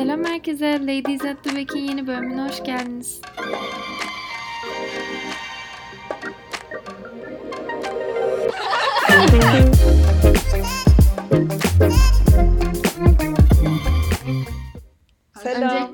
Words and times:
Selam 0.00 0.24
herkese. 0.24 0.80
Ladies 0.80 1.24
at 1.24 1.44
the 1.44 1.56
Back'in 1.56 1.78
yeni 1.78 2.06
bölümüne 2.06 2.48
hoş 2.48 2.64
geldiniz. 2.64 3.20
Selam. 15.42 15.92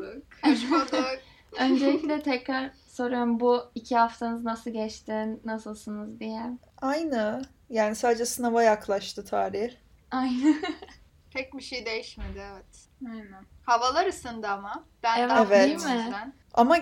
Bulduk. 0.71 1.19
Öncelikle 1.61 2.23
tekrar 2.23 2.71
soruyorum 2.89 3.41
bu 3.41 3.63
iki 3.75 3.97
haftanız 3.97 4.45
nasıl 4.45 4.71
geçti, 4.71 5.41
nasılsınız 5.45 6.21
diye. 6.21 6.43
Aynı. 6.83 7.43
Yani 7.71 7.95
sadece 7.95 8.27
sınava 8.27 8.63
yaklaştı 8.63 9.25
tarih. 9.25 9.73
Aynı. 10.11 10.57
Pek 11.31 11.55
bir 11.55 11.63
şey 11.63 11.87
değişmedi 11.87 12.43
evet. 12.53 12.86
Aynen. 13.07 13.45
Havalar 13.67 14.07
ısındı 14.07 14.49
ama. 14.49 14.85
Ben 15.03 15.19
Evet, 15.19 15.31
daha 15.31 15.51
değil 15.51 15.75
mutluyum 15.75 15.99
mi? 15.99 16.33
Ama 16.55 16.77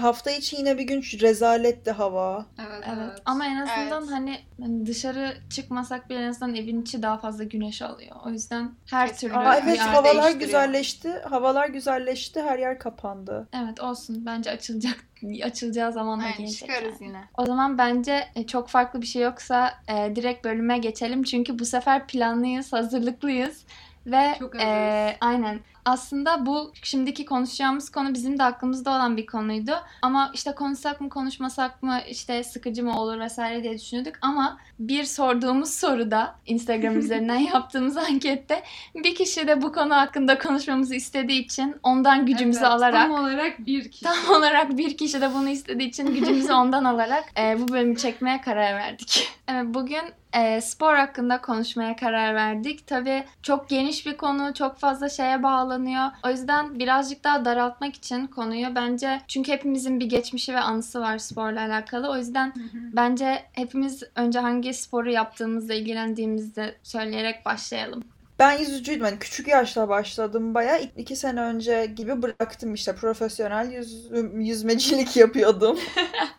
hafta 0.00 0.30
içi 0.30 0.56
yine 0.56 0.78
bir 0.78 0.82
gün 0.84 1.02
rezaletti 1.20 1.90
hava. 1.90 2.46
Evet, 2.58 2.84
Evet. 2.88 2.98
evet. 3.08 3.22
Ama 3.24 3.46
en 3.46 3.56
azından 3.56 4.02
Evet. 4.02 4.12
hani 4.12 4.86
dışarı 4.86 5.34
çıkmasak 5.50 6.10
bile 6.10 6.18
en 6.18 6.28
azından 6.28 6.54
evin 6.54 6.82
içi 6.82 7.02
daha 7.02 7.18
fazla 7.18 7.44
güneş 7.44 7.82
alıyor. 7.82 8.16
O 8.26 8.30
yüzden 8.30 8.70
her 8.90 9.08
Kesin. 9.08 9.28
türlü 9.28 9.38
Aa, 9.38 9.56
evet 9.56 9.78
yer 9.78 9.86
havalar 9.86 10.30
güzelleşti. 10.32 11.12
Havalar 11.30 11.68
güzelleşti. 11.68 12.42
Her 12.42 12.58
yer 12.58 12.78
kapandı. 12.78 13.48
Evet 13.52 13.80
olsun. 13.80 14.26
Bence 14.26 14.50
açılacak 14.50 14.96
açılacağı 15.44 15.92
zaman 15.92 16.20
da 16.20 16.30
gelecek. 16.38 16.58
çıkarız 16.58 17.00
yani. 17.00 17.08
yine. 17.10 17.24
O 17.38 17.46
zaman 17.46 17.78
bence 17.78 18.28
e, 18.34 18.46
çok 18.46 18.68
farklı 18.68 19.02
bir 19.02 19.06
şey 19.06 19.22
yoksa 19.22 19.74
e, 19.88 20.16
direkt 20.16 20.44
bölüme 20.44 20.78
geçelim. 20.78 21.22
Çünkü 21.22 21.58
bu 21.58 21.64
sefer 21.64 22.06
planlıyız, 22.06 22.72
hazırlıklıyız. 22.72 23.64
Ve 24.06 24.36
Çok 24.38 24.60
e, 24.60 25.16
aynen 25.20 25.60
aslında 25.86 26.46
bu 26.46 26.72
şimdiki 26.82 27.24
konuşacağımız 27.24 27.90
konu 27.90 28.14
bizim 28.14 28.38
de 28.38 28.42
aklımızda 28.42 28.90
olan 28.90 29.16
bir 29.16 29.26
konuydu. 29.26 29.72
Ama 30.02 30.30
işte 30.34 30.52
konuşsak 30.52 31.00
mı 31.00 31.08
konuşmasak 31.08 31.82
mı 31.82 31.98
işte 32.08 32.44
sıkıcı 32.44 32.84
mı 32.84 33.00
olur 33.00 33.20
vesaire 33.20 33.62
diye 33.62 33.78
düşünüyorduk. 33.78 34.14
Ama 34.22 34.58
bir 34.78 35.04
sorduğumuz 35.04 35.74
soruda 35.74 36.34
Instagram 36.46 36.98
üzerinden 36.98 37.36
yaptığımız 37.36 37.96
ankette 37.96 38.62
bir 38.94 39.14
kişi 39.14 39.46
de 39.46 39.62
bu 39.62 39.72
konu 39.72 39.94
hakkında 39.94 40.38
konuşmamızı 40.38 40.94
istediği 40.94 41.44
için 41.44 41.76
ondan 41.82 42.26
gücümüzü 42.26 42.60
Evet, 42.60 42.70
alarak 42.70 43.08
Tam 43.08 43.24
olarak 43.24 43.66
bir 43.66 43.90
kişi. 43.90 44.04
Tam 44.04 44.36
olarak 44.36 44.76
bir 44.76 44.96
kişi 44.96 45.20
de 45.20 45.34
bunu 45.34 45.48
istediği 45.48 45.88
için 45.88 46.14
gücümüzü 46.14 46.52
ondan 46.52 46.84
alarak 46.84 47.24
e, 47.38 47.60
bu 47.60 47.68
bölümü 47.68 47.96
çekmeye 47.96 48.40
karar 48.40 48.74
verdik. 48.74 49.28
Evet, 49.48 49.64
bugün 49.66 50.02
e, 50.36 50.60
spor 50.60 50.94
hakkında 50.94 51.40
konuşmaya 51.40 51.96
karar 51.96 52.34
verdik. 52.34 52.86
Tabii 52.86 53.24
çok 53.42 53.68
geniş 53.68 54.06
bir 54.06 54.16
konu, 54.16 54.54
çok 54.54 54.78
fazla 54.78 55.08
şeye 55.08 55.42
bağlanıyor. 55.42 56.04
O 56.26 56.30
yüzden 56.30 56.78
birazcık 56.78 57.24
daha 57.24 57.44
daraltmak 57.44 57.94
için 57.94 58.26
konuyu 58.26 58.74
bence 58.74 59.20
çünkü 59.28 59.52
hepimizin 59.52 60.00
bir 60.00 60.06
geçmişi 60.06 60.54
ve 60.54 60.60
anısı 60.60 61.00
var 61.00 61.18
sporla 61.18 61.60
alakalı. 61.60 62.10
O 62.10 62.16
yüzden 62.16 62.46
Hı 62.46 62.60
hı. 62.60 62.78
bence 62.92 63.42
hepimiz 63.52 64.02
önce 64.14 64.38
hangi 64.38 64.74
sporu 64.74 65.10
yaptığımızda, 65.10 65.74
ilgilendiğimizde 65.74 66.74
söyleyerek 66.82 67.46
başlayalım. 67.46 68.02
Ben 68.38 68.58
yüzücüydüm. 68.58 69.04
Hani 69.04 69.18
küçük 69.18 69.48
yaşta 69.48 69.88
başladım 69.88 70.54
bayağı. 70.54 70.82
İ- 70.82 70.90
iki 70.96 71.16
sene 71.16 71.40
önce 71.40 71.86
gibi 71.96 72.22
bıraktım 72.22 72.74
işte. 72.74 72.94
Profesyonel 72.94 73.72
yüz, 73.72 74.10
yüzmecilik 74.34 75.16
yapıyordum. 75.16 75.78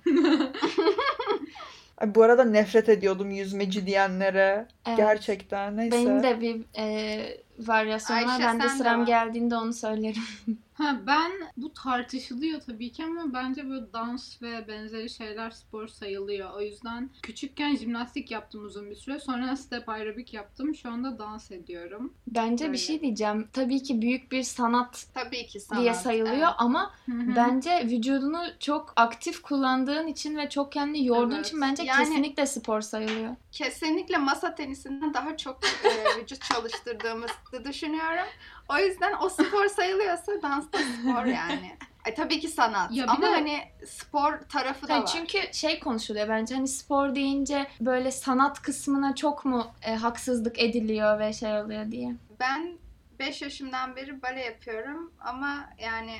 Ay, 1.98 2.16
bu 2.16 2.23
arada 2.23 2.44
nefret 2.44 2.90
ediyordum 2.90 3.31
yüzmeci 3.31 3.86
diyenlere. 3.88 4.67
Evet. 4.88 4.98
Gerçekten. 4.98 5.78
Neyse. 5.78 5.98
Benim 5.98 6.23
de 6.23 6.42
bir 6.42 6.62
e, 6.78 7.38
varyasyon 7.59 8.17
var. 8.17 8.28
Ayşe, 8.28 8.44
Ben 8.44 8.62
de 8.62 8.70
sıram 8.70 9.02
var. 9.02 9.08
geldiğinde 9.08 9.56
onu 9.56 9.73
söylerim. 9.73 10.22
Ha, 10.78 11.02
ben 11.08 11.31
bu 11.58 11.73
tartışılıyor 11.73 12.61
tabii 12.61 12.92
ki 12.92 13.06
ama 13.06 13.33
bence 13.33 13.70
böyle 13.70 13.94
dans 13.94 14.42
ve 14.42 14.67
benzeri 14.67 15.09
şeyler 15.09 15.50
spor 15.52 15.88
sayılıyor. 15.88 16.50
O 16.53 16.61
yüzden 16.61 17.09
küçükken 17.23 17.75
jimnastik 17.75 18.31
yaptım 18.31 18.66
uzun 18.66 18.90
bir 18.90 18.96
süre. 18.96 19.19
Sonra 19.19 19.56
step 19.56 19.90
aerobik 19.90 20.34
yaptım. 20.34 20.75
Şu 20.75 20.90
anda 20.90 21.19
dans 21.19 21.52
ediyorum. 21.52 22.13
Bence 22.28 22.63
Öyle. 22.63 22.74
bir 22.74 22.78
şey 22.78 23.02
diyeceğim. 23.02 23.47
Tabii 23.53 23.84
ki 23.84 24.02
büyük 24.02 24.31
bir 24.31 24.44
sanat 24.44 25.06
Tabii 25.13 25.47
ki 25.47 25.59
sanat. 25.59 25.81
diye 25.81 25.94
sayılıyor 25.94 26.35
evet. 26.38 26.47
ama 26.57 26.94
Hı 27.06 27.12
hı. 27.12 27.35
bence 27.35 27.85
vücudunu 27.85 28.44
çok 28.59 28.94
aktif 28.96 29.41
kullandığın 29.41 30.07
için 30.07 30.38
ve 30.38 30.50
çok 30.50 30.72
kendini 30.72 31.06
yorduğun 31.06 31.35
Evet. 31.35 31.46
için 31.47 31.62
bence 31.62 31.84
Yani- 31.84 32.03
kesinlikle 32.06 32.46
spor 32.46 32.81
sayılıyor. 32.81 33.35
Kesinlikle 33.52 34.18
masa 34.18 34.56
tenisinden 34.56 35.13
daha 35.13 35.38
çok 35.38 35.59
e, 35.66 36.22
vücut 36.22 36.41
çalıştırdığımızı 36.41 37.66
düşünüyorum. 37.66 38.28
O 38.69 38.78
yüzden 38.78 39.13
o 39.22 39.29
spor 39.29 39.67
sayılıyorsa 39.67 40.41
dans 40.41 40.66
da 40.72 40.78
spor 40.78 41.25
yani. 41.35 41.78
Ay, 42.05 42.16
tabii 42.16 42.39
ki 42.39 42.47
sanat. 42.47 42.91
Ya 42.91 43.05
Ama 43.07 43.22
de- 43.22 43.31
hani 43.31 43.63
spor 43.88 44.38
tarafı 44.39 44.88
da 44.88 44.94
Yani 44.94 45.01
var. 45.03 45.07
çünkü 45.16 45.38
şey 45.53 45.79
konuşuluyor 45.79 46.29
bence 46.29 46.55
hani 46.55 46.67
spor 46.67 47.16
deyince 47.16 47.67
böyle 47.81 48.11
sanat 48.11 48.61
kısmına 48.61 49.16
çok 49.16 49.45
mu 49.45 49.67
e, 49.81 49.95
haksızlık 49.95 50.59
ediliyor 50.59 51.19
ve 51.19 51.33
şey 51.33 51.61
oluyor 51.61 51.91
diye. 51.91 52.16
Ben 52.39 52.78
5 53.19 53.41
yaşımdan 53.41 53.95
beri 53.95 54.22
bale 54.22 54.41
yapıyorum 54.45 55.11
ama 55.19 55.69
yani 55.79 56.17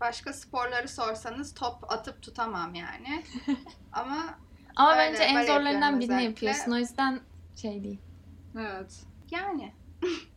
başka 0.00 0.32
sporları 0.32 0.88
sorsanız 0.88 1.54
top 1.54 1.92
atıp 1.92 2.22
tutamam 2.22 2.74
yani. 2.74 3.22
ama 3.92 4.16
Ama 4.76 4.92
Öyle, 4.92 5.12
bence 5.12 5.22
en 5.22 5.46
zorlarından 5.46 6.00
birini 6.00 6.24
yapıyorsun. 6.24 6.72
O 6.72 6.76
yüzden 6.76 7.20
şey 7.56 7.84
değil. 7.84 7.98
Evet. 8.58 9.00
yani 9.30 9.72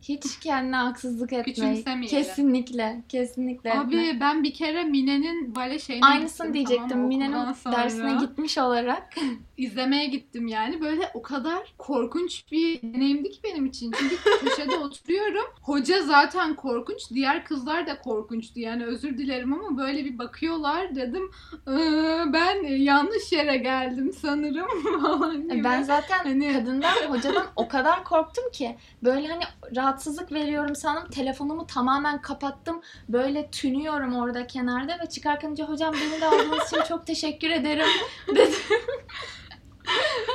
Hiç 0.02 0.38
kendine 0.40 0.76
haksızlık 0.76 1.32
etme. 1.32 1.44
Küçümsemeyelim. 1.52 2.08
Kesinlikle. 2.18 3.02
Kesinlikle 3.08 3.70
etme. 3.70 3.80
Abi 3.82 4.20
ben 4.20 4.42
bir 4.44 4.54
kere 4.54 4.84
Mine'nin 4.84 5.54
bale 5.54 5.78
şeyine 5.78 6.06
Aynısını 6.06 6.46
gittim, 6.46 6.54
diyecektim. 6.54 6.88
tamam? 6.88 7.06
Mine'nin 7.06 7.52
sonra. 7.52 7.76
dersine 7.76 8.14
gitmiş 8.20 8.58
olarak. 8.58 9.14
izlemeye 9.66 10.06
gittim 10.06 10.46
yani. 10.46 10.80
Böyle 10.80 11.10
o 11.14 11.22
kadar 11.22 11.74
korkunç 11.78 12.44
bir 12.52 12.82
deneyimdi 12.82 13.30
ki 13.30 13.40
benim 13.44 13.66
için. 13.66 13.92
Çünkü 13.98 14.16
köşede 14.40 14.76
oturuyorum. 14.76 15.44
Hoca 15.62 16.02
zaten 16.02 16.54
korkunç. 16.56 17.10
Diğer 17.10 17.44
kızlar 17.44 17.86
da 17.86 17.98
korkunçtu. 17.98 18.60
Yani 18.60 18.84
özür 18.86 19.18
dilerim 19.18 19.52
ama 19.54 19.78
böyle 19.78 20.04
bir 20.04 20.18
bakıyorlar 20.18 20.94
dedim. 20.94 21.30
"Ee, 21.68 22.32
ben 22.32 22.62
yanlış 22.76 23.32
yere 23.32 23.56
geldim 23.56 24.12
sanırım 24.20 25.00
falan 25.02 25.48
gibi. 25.48 25.64
Ben 25.64 25.82
zaten 25.82 26.18
Hani- 26.18 26.52
kadından, 26.58 26.92
hocadan 27.08 27.46
o 27.56 27.68
kadar 27.68 28.04
korktum 28.04 28.50
ki 28.52 28.76
böyle 29.02 29.28
hani 29.28 29.42
rahatsızlık 29.76 30.32
veriyorum 30.32 30.76
sandım. 30.76 31.10
Telefonumu 31.10 31.66
tamamen 31.66 32.20
kapattım. 32.22 32.80
Böyle 33.08 33.50
tünüyorum 33.50 34.14
orada 34.14 34.46
kenarda 34.46 34.98
ve 35.04 35.08
çıkarken 35.08 35.56
hocam 35.66 35.94
beni 35.94 36.20
de 36.20 36.26
aldığınız 36.26 36.72
için 36.72 36.82
çok 36.88 37.06
teşekkür 37.06 37.50
ederim 37.50 37.86
dedim. 38.28 38.52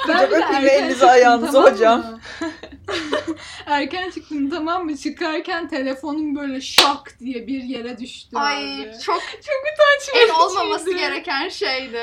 Hocam 0.04 0.24
öpeyim 0.24 0.44
erken 0.44 0.64
elinizi 0.84 1.06
ayağınızı 1.06 1.52
tamam 1.52 1.72
hocam. 1.74 2.00
mı? 2.00 2.20
erken 3.66 4.10
çıktım 4.10 4.50
tamam 4.50 4.86
mı? 4.86 4.98
Çıkarken 4.98 5.68
telefonum 5.68 6.36
böyle 6.36 6.62
şak 6.62 7.20
diye 7.20 7.48
bir 7.48 7.64
yere 7.64 7.98
düştü 7.98 8.38
ay 8.38 8.82
abi. 8.82 8.92
çok 9.06 9.18
Utanç 9.18 10.10
en 10.16 10.20
vericiydi. 10.20 10.38
olmaması 10.40 10.94
gereken 10.94 11.50
şeydi. 11.50 12.02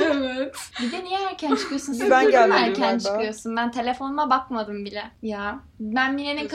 Evet. 0.00 0.56
Bir 0.82 0.92
de 0.92 1.04
niye 1.04 1.18
erken 1.20 1.54
çıkıyorsun? 1.54 1.92
Siz 1.92 2.10
Ben 2.10 2.30
gelmedim 2.30 2.62
erken 2.64 2.74
galiba. 2.82 2.98
çıkıyorsun. 2.98 3.56
Ben 3.56 3.70
telefonuma 3.70 4.30
bakmadım 4.30 4.84
bile. 4.84 5.04
Ya 5.22 5.60
ben 5.80 6.14
Mine'nin 6.14 6.48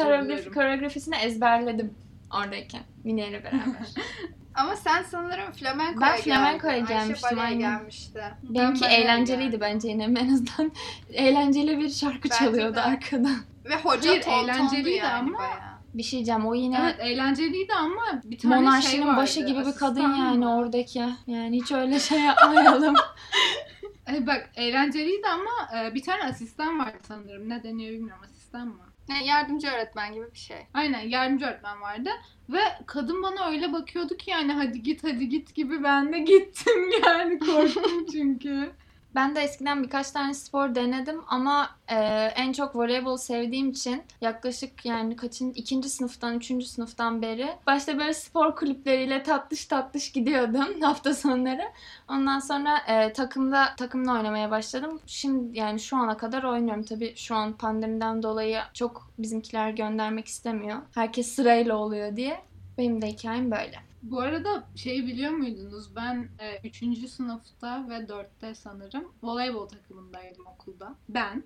koreografisini 0.53 1.16
ezberledim 1.16 1.94
oradayken. 2.38 2.81
Mine 3.03 3.28
ile 3.28 3.44
beraber. 3.44 3.88
Ama 4.56 4.75
sen 4.75 5.03
sanırım 5.03 5.52
flamenkoya 5.52 6.09
Ben 6.12 6.18
flamenkoya 6.22 6.78
geldin. 6.78 6.94
Ayşe 6.94 7.03
gelmiştim, 7.06 7.30
baleye 7.38 7.46
aynen. 7.47 7.59
gelmişti. 7.59 8.22
Benimki 8.44 8.81
Ben 8.81 8.90
eğlenceliydi 8.90 9.44
geldim. 9.46 9.59
bence 9.62 9.88
yine 9.88 10.03
en 10.19 10.34
azından. 10.34 10.72
Eğlenceli 11.14 11.80
bir 11.80 11.90
şarkı 11.90 12.30
Bence 12.30 12.36
çalıyordu 12.46 12.75
de. 12.75 12.81
arkadan. 12.81 13.36
Ve 13.66 13.75
hoca 13.75 14.09
Hayır, 14.09 14.24
eğlenceliydi 14.28 14.90
yani 14.90 15.13
ama- 15.13 15.38
bayağı. 15.38 15.74
Bir 15.94 16.03
şey 16.03 16.18
diyeceğim 16.18 16.46
o 16.47 16.53
yine 16.56 16.80
Evet 16.84 16.96
eğlenceliydi 17.00 17.74
ama 17.74 18.02
bir 18.24 18.38
tane 18.40 18.56
monarşinin 18.56 18.92
şey 18.92 19.06
vardı. 19.08 19.18
başı 19.18 19.39
gibi 19.45 19.60
bir 19.60 19.75
kadın 19.75 20.04
asistan 20.04 20.25
yani 20.25 20.48
oradaki. 20.48 21.04
Yani 21.27 21.62
hiç 21.62 21.72
öyle 21.72 22.00
şey 22.00 22.19
yapmayalım. 22.19 22.95
E, 24.13 24.27
bak 24.27 24.50
eğlenceliydi 24.56 25.27
ama 25.27 25.80
e, 25.81 25.94
bir 25.94 26.04
tane 26.04 26.24
asistan 26.24 26.80
vardı 26.80 26.98
sanırım. 27.07 27.50
Ne 27.50 27.63
deniyor 27.63 27.94
bilmiyorum 27.94 28.24
asistan 28.25 28.68
mı? 28.68 28.75
Yani 29.09 29.27
yardımcı 29.27 29.67
öğretmen 29.67 30.13
gibi 30.13 30.31
bir 30.33 30.39
şey. 30.39 30.57
Aynen 30.73 31.00
yardımcı 31.00 31.45
öğretmen 31.45 31.81
vardı. 31.81 32.09
Ve 32.50 32.59
kadın 32.85 33.23
bana 33.23 33.50
öyle 33.50 33.73
bakıyordu 33.73 34.17
ki 34.17 34.31
yani 34.31 34.51
hadi 34.51 34.83
git 34.83 35.03
hadi 35.03 35.29
git 35.29 35.55
gibi 35.55 35.83
ben 35.83 36.13
de 36.13 36.19
gittim 36.19 36.89
yani 37.05 37.39
korktum 37.39 38.05
çünkü. 38.11 38.71
Ben 39.15 39.36
de 39.36 39.42
eskiden 39.42 39.83
birkaç 39.83 40.12
tane 40.12 40.33
spor 40.33 40.75
denedim 40.75 41.21
ama 41.27 41.69
e, 41.88 41.95
en 42.36 42.54
çok 42.54 42.75
voleybol 42.75 43.18
sevdiğim 43.18 43.69
için 43.69 44.04
yaklaşık 44.21 44.86
yani 44.86 45.15
kaçın 45.15 45.54
ikinci 45.54 45.89
sınıftan, 45.89 46.38
üçüncü 46.38 46.65
sınıftan 46.65 47.21
beri 47.21 47.50
başta 47.68 48.00
böyle 48.00 48.13
spor 48.13 48.56
kulüpleriyle 48.56 49.24
tatlış 49.24 49.65
tatlış 49.65 50.12
gidiyordum 50.12 50.81
hafta 50.81 51.13
sonları. 51.13 51.63
Ondan 52.10 52.39
sonra 52.39 52.77
e, 52.77 53.13
takımda 53.13 53.75
takımla 53.77 54.13
oynamaya 54.13 54.51
başladım. 54.51 55.00
Şimdi 55.06 55.60
yani 55.60 55.80
şu 55.80 55.98
ana 55.98 56.18
kadar 56.18 56.44
oynuyorum. 56.44 56.83
Tabii 56.83 57.13
şu 57.15 57.36
an 57.36 57.54
pandemiden 57.54 58.24
dolayı 58.24 58.60
çok 58.74 59.10
bizimkiler 59.18 59.69
göndermek 59.69 60.27
istemiyor. 60.27 60.77
Herkes 60.95 61.27
sırayla 61.27 61.77
oluyor 61.77 62.15
diye. 62.15 62.42
Benim 62.77 63.01
de 63.01 63.07
hikayem 63.07 63.51
böyle. 63.51 63.93
Bu 64.03 64.19
arada 64.19 64.63
şey 64.75 65.07
biliyor 65.07 65.31
muydunuz? 65.31 65.95
Ben 65.95 66.29
3. 66.63 67.09
sınıfta 67.09 67.89
ve 67.89 67.95
4'te 67.95 68.55
sanırım 68.55 69.13
voleybol 69.23 69.67
takımındaydım 69.67 70.45
okulda. 70.47 70.95
Ben 71.09 71.44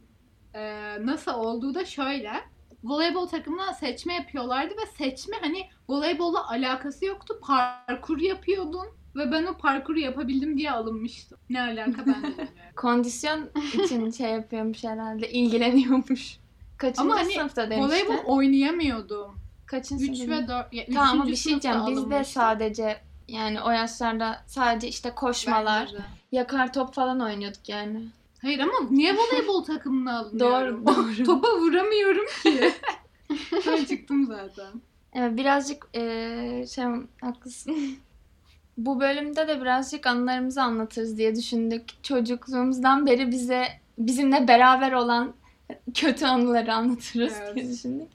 e, 0.54 1.06
nasıl 1.06 1.33
olduğu 1.33 1.75
da 1.75 1.86
şöyle. 1.86 2.31
Voleybol 2.83 3.27
takımına 3.27 3.74
seçme 3.74 4.13
yapıyorlardı 4.13 4.74
ve 4.74 4.86
seçme 4.98 5.36
hani 5.42 5.69
voleybolla 5.89 6.50
alakası 6.50 7.06
yoktu. 7.06 7.39
Parkur 7.42 8.19
yapıyordun 8.19 8.88
ve 9.15 9.31
ben 9.31 9.45
o 9.45 9.57
parkuru 9.57 10.00
yapabildim 10.00 10.57
diye 10.57 10.71
alınmıştım. 10.71 11.38
Ne 11.50 11.62
alaka 11.62 12.06
ben 12.06 12.24
de. 12.24 12.48
Kondisyon 12.75 13.50
için 13.74 14.12
şey 14.12 14.31
yapıyormuş 14.31 14.83
herhalde. 14.83 15.31
ilgileniyormuş. 15.31 16.39
Kaçıncı 16.77 17.01
Ama 17.01 17.15
hani 17.15 17.33
sınıfta 17.33 17.69
demiştin? 17.69 17.88
Voleybol 17.88 18.25
oynayamıyordum. 18.25 19.27
Kaçıncı 19.68 20.06
3 20.06 20.18
sınıfta? 20.18 20.44
ve 20.44 20.48
4 20.48 20.74
ya 20.74 20.86
Tamam 20.94 21.10
ama 21.22 21.28
bir 21.28 21.36
şey 21.36 21.52
diyeceğim. 21.52 21.75
sınıfta 21.78 21.92
Biz 21.92 21.98
de 21.98 22.02
alınmıştım. 22.02 22.42
sadece 22.42 22.98
yani 23.28 23.62
o 23.62 23.69
yaşlarda 23.69 24.44
sadece 24.48 24.88
işte 24.88 25.12
koşmalar, 25.16 25.92
yakar 26.31 26.74
top 26.74 26.94
falan 26.94 27.19
oynuyorduk 27.19 27.69
yani. 27.69 28.02
Hayır 28.42 28.60
ama 28.60 28.74
niye 28.92 29.16
voleybol 29.18 29.64
takımına 29.64 30.19
alınıyorum? 30.19 30.86
Doğru, 30.86 30.96
doğru. 30.96 31.24
Topa 31.24 31.48
vuramıyorum 31.60 32.25
ki. 32.44 32.72
ben 33.68 33.86
çıktım 33.86 34.25
zaten. 34.25 34.68
Evet 35.14 35.38
birazcık 35.38 35.88
eee 35.94 36.66
şey 36.75 36.86
haklısın. 37.22 37.75
Bu 38.78 39.00
bölümde 39.00 39.48
de 39.48 39.62
birazcık 39.62 40.08
anılarımızı 40.08 40.62
anlatırız 40.62 41.18
diye 41.18 41.36
düşündük. 41.36 41.84
Çocukluğumuzdan 42.04 43.06
beri 43.06 43.31
bize 43.31 43.68
bizimle 43.98 44.48
beraber 44.48 44.92
olan 44.92 45.34
kötü 45.94 46.25
anıları 46.25 46.74
anlatırız 46.74 47.34
Evet. 47.42 47.56
diye 47.56 47.72
düşündük. 47.74 48.08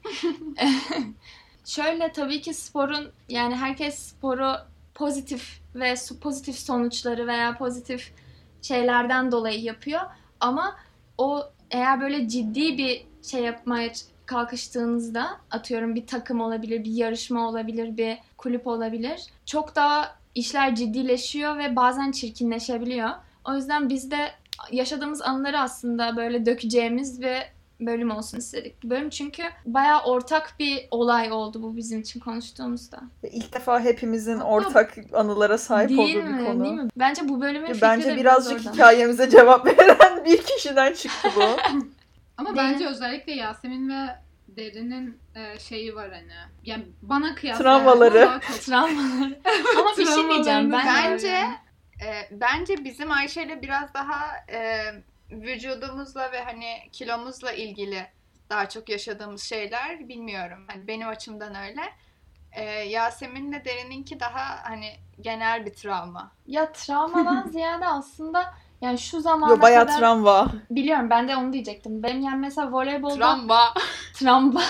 Şöyle 1.65 2.11
tabii 2.11 2.41
ki 2.41 2.53
sporun 2.53 3.11
yani 3.29 3.55
herkes 3.55 3.99
sporu 3.99 4.55
pozitif 4.93 5.61
ve 5.75 5.95
pozitif 6.21 6.55
sonuçları 6.55 7.27
veya 7.27 7.57
pozitif 7.57 8.13
şeylerden 8.61 9.31
dolayı 9.31 9.61
yapıyor. 9.61 10.01
Ama 10.39 10.75
o 11.17 11.49
eğer 11.71 12.01
böyle 12.01 12.27
ciddi 12.27 12.77
bir 12.77 13.05
şey 13.21 13.41
yapmaya 13.41 13.91
kalkıştığınızda 14.25 15.37
atıyorum 15.51 15.95
bir 15.95 16.07
takım 16.07 16.41
olabilir, 16.41 16.83
bir 16.83 16.91
yarışma 16.91 17.47
olabilir, 17.49 17.97
bir 17.97 18.17
kulüp 18.37 18.67
olabilir. 18.67 19.21
Çok 19.45 19.75
daha 19.75 20.15
işler 20.35 20.75
ciddileşiyor 20.75 21.57
ve 21.57 21.75
bazen 21.75 22.11
çirkinleşebiliyor. 22.11 23.09
O 23.45 23.55
yüzden 23.55 23.89
biz 23.89 24.11
de 24.11 24.31
yaşadığımız 24.71 25.21
anıları 25.21 25.59
aslında 25.59 26.17
böyle 26.17 26.45
dökeceğimiz 26.45 27.21
ve 27.21 27.43
bölüm 27.85 28.11
olsun 28.11 28.37
istedik. 28.37 28.83
Bölüm 28.83 29.09
çünkü 29.09 29.43
bayağı 29.65 30.03
ortak 30.03 30.55
bir 30.59 30.87
olay 30.91 31.31
oldu 31.31 31.63
bu 31.63 31.77
bizim 31.77 32.01
için 32.01 32.19
konuştuğumuzda. 32.19 33.01
İlk 33.31 33.53
defa 33.53 33.79
hepimizin 33.79 34.33
Hatta- 34.37 34.45
ortak 34.49 34.93
anılara 35.13 35.57
sahip 35.57 35.89
Değil 35.89 35.99
olduğu 36.17 36.27
mi? 36.29 36.39
bir 36.39 36.45
konu. 36.45 36.63
Değil 36.63 36.75
mi? 36.75 36.89
Bence 36.97 37.29
bu 37.29 37.41
bölümün 37.41 37.67
fikri 37.67 37.81
Bence 37.81 38.09
de 38.09 38.15
birazcık 38.17 38.51
biraz 38.51 38.65
oradan. 38.67 38.73
hikayemize 38.73 39.29
cevap 39.29 39.65
veren 39.79 40.25
bir 40.25 40.41
kişiden 40.43 40.93
çıktı 40.93 41.29
bu. 41.35 41.41
Ama 42.37 42.55
Değil 42.55 42.67
bence 42.67 42.87
özellikle 42.87 43.33
Yasemin 43.33 43.89
ve 43.89 44.07
Derin'in 44.47 45.17
e, 45.35 45.59
şeyi 45.59 45.95
var 45.95 46.11
hani. 46.11 46.31
Yani 46.63 46.85
bana 47.01 47.35
kıyasla 47.35 47.63
Travmaları. 47.63 48.39
Travmaları. 48.61 49.39
Ama 49.79 49.91
bir 49.97 50.05
şey 50.05 50.29
diyeceğim. 50.29 50.71
Ben 50.71 50.85
Bence 50.87 51.27
e, 52.05 52.11
bence 52.31 52.85
bizim 52.85 53.11
Ayşe'yle 53.11 53.61
biraz 53.61 53.93
daha 53.93 54.19
e, 54.51 54.81
vücudumuzla 55.31 56.31
ve 56.31 56.43
hani 56.43 56.89
kilomuzla 56.91 57.51
ilgili 57.51 58.07
daha 58.49 58.69
çok 58.69 58.89
yaşadığımız 58.89 59.43
şeyler 59.43 60.09
bilmiyorum. 60.09 60.65
Hani 60.67 60.87
benim 60.87 61.07
açımdan 61.07 61.55
öyle. 61.55 61.81
E, 62.51 62.63
Yasemin'le 62.63 63.65
Derin'inki 63.65 64.19
daha 64.19 64.69
hani 64.69 64.89
genel 65.21 65.65
bir 65.65 65.73
travma. 65.73 66.31
ya 66.47 66.71
travmadan 66.71 67.47
ziyade 67.51 67.87
aslında 67.87 68.53
yani 68.81 68.97
şu 68.99 69.21
zamana 69.21 69.51
Yo 69.51 69.61
bayağı 69.61 69.85
kadar 69.87 69.99
travma. 69.99 70.51
biliyorum 70.69 71.09
ben 71.09 71.27
de 71.27 71.35
onu 71.35 71.53
diyecektim. 71.53 72.03
Benim 72.03 72.21
yani 72.21 72.37
mesela 72.37 72.71
voleybolda 72.71 73.15
Travma. 73.15 73.73
travma. 74.13 74.61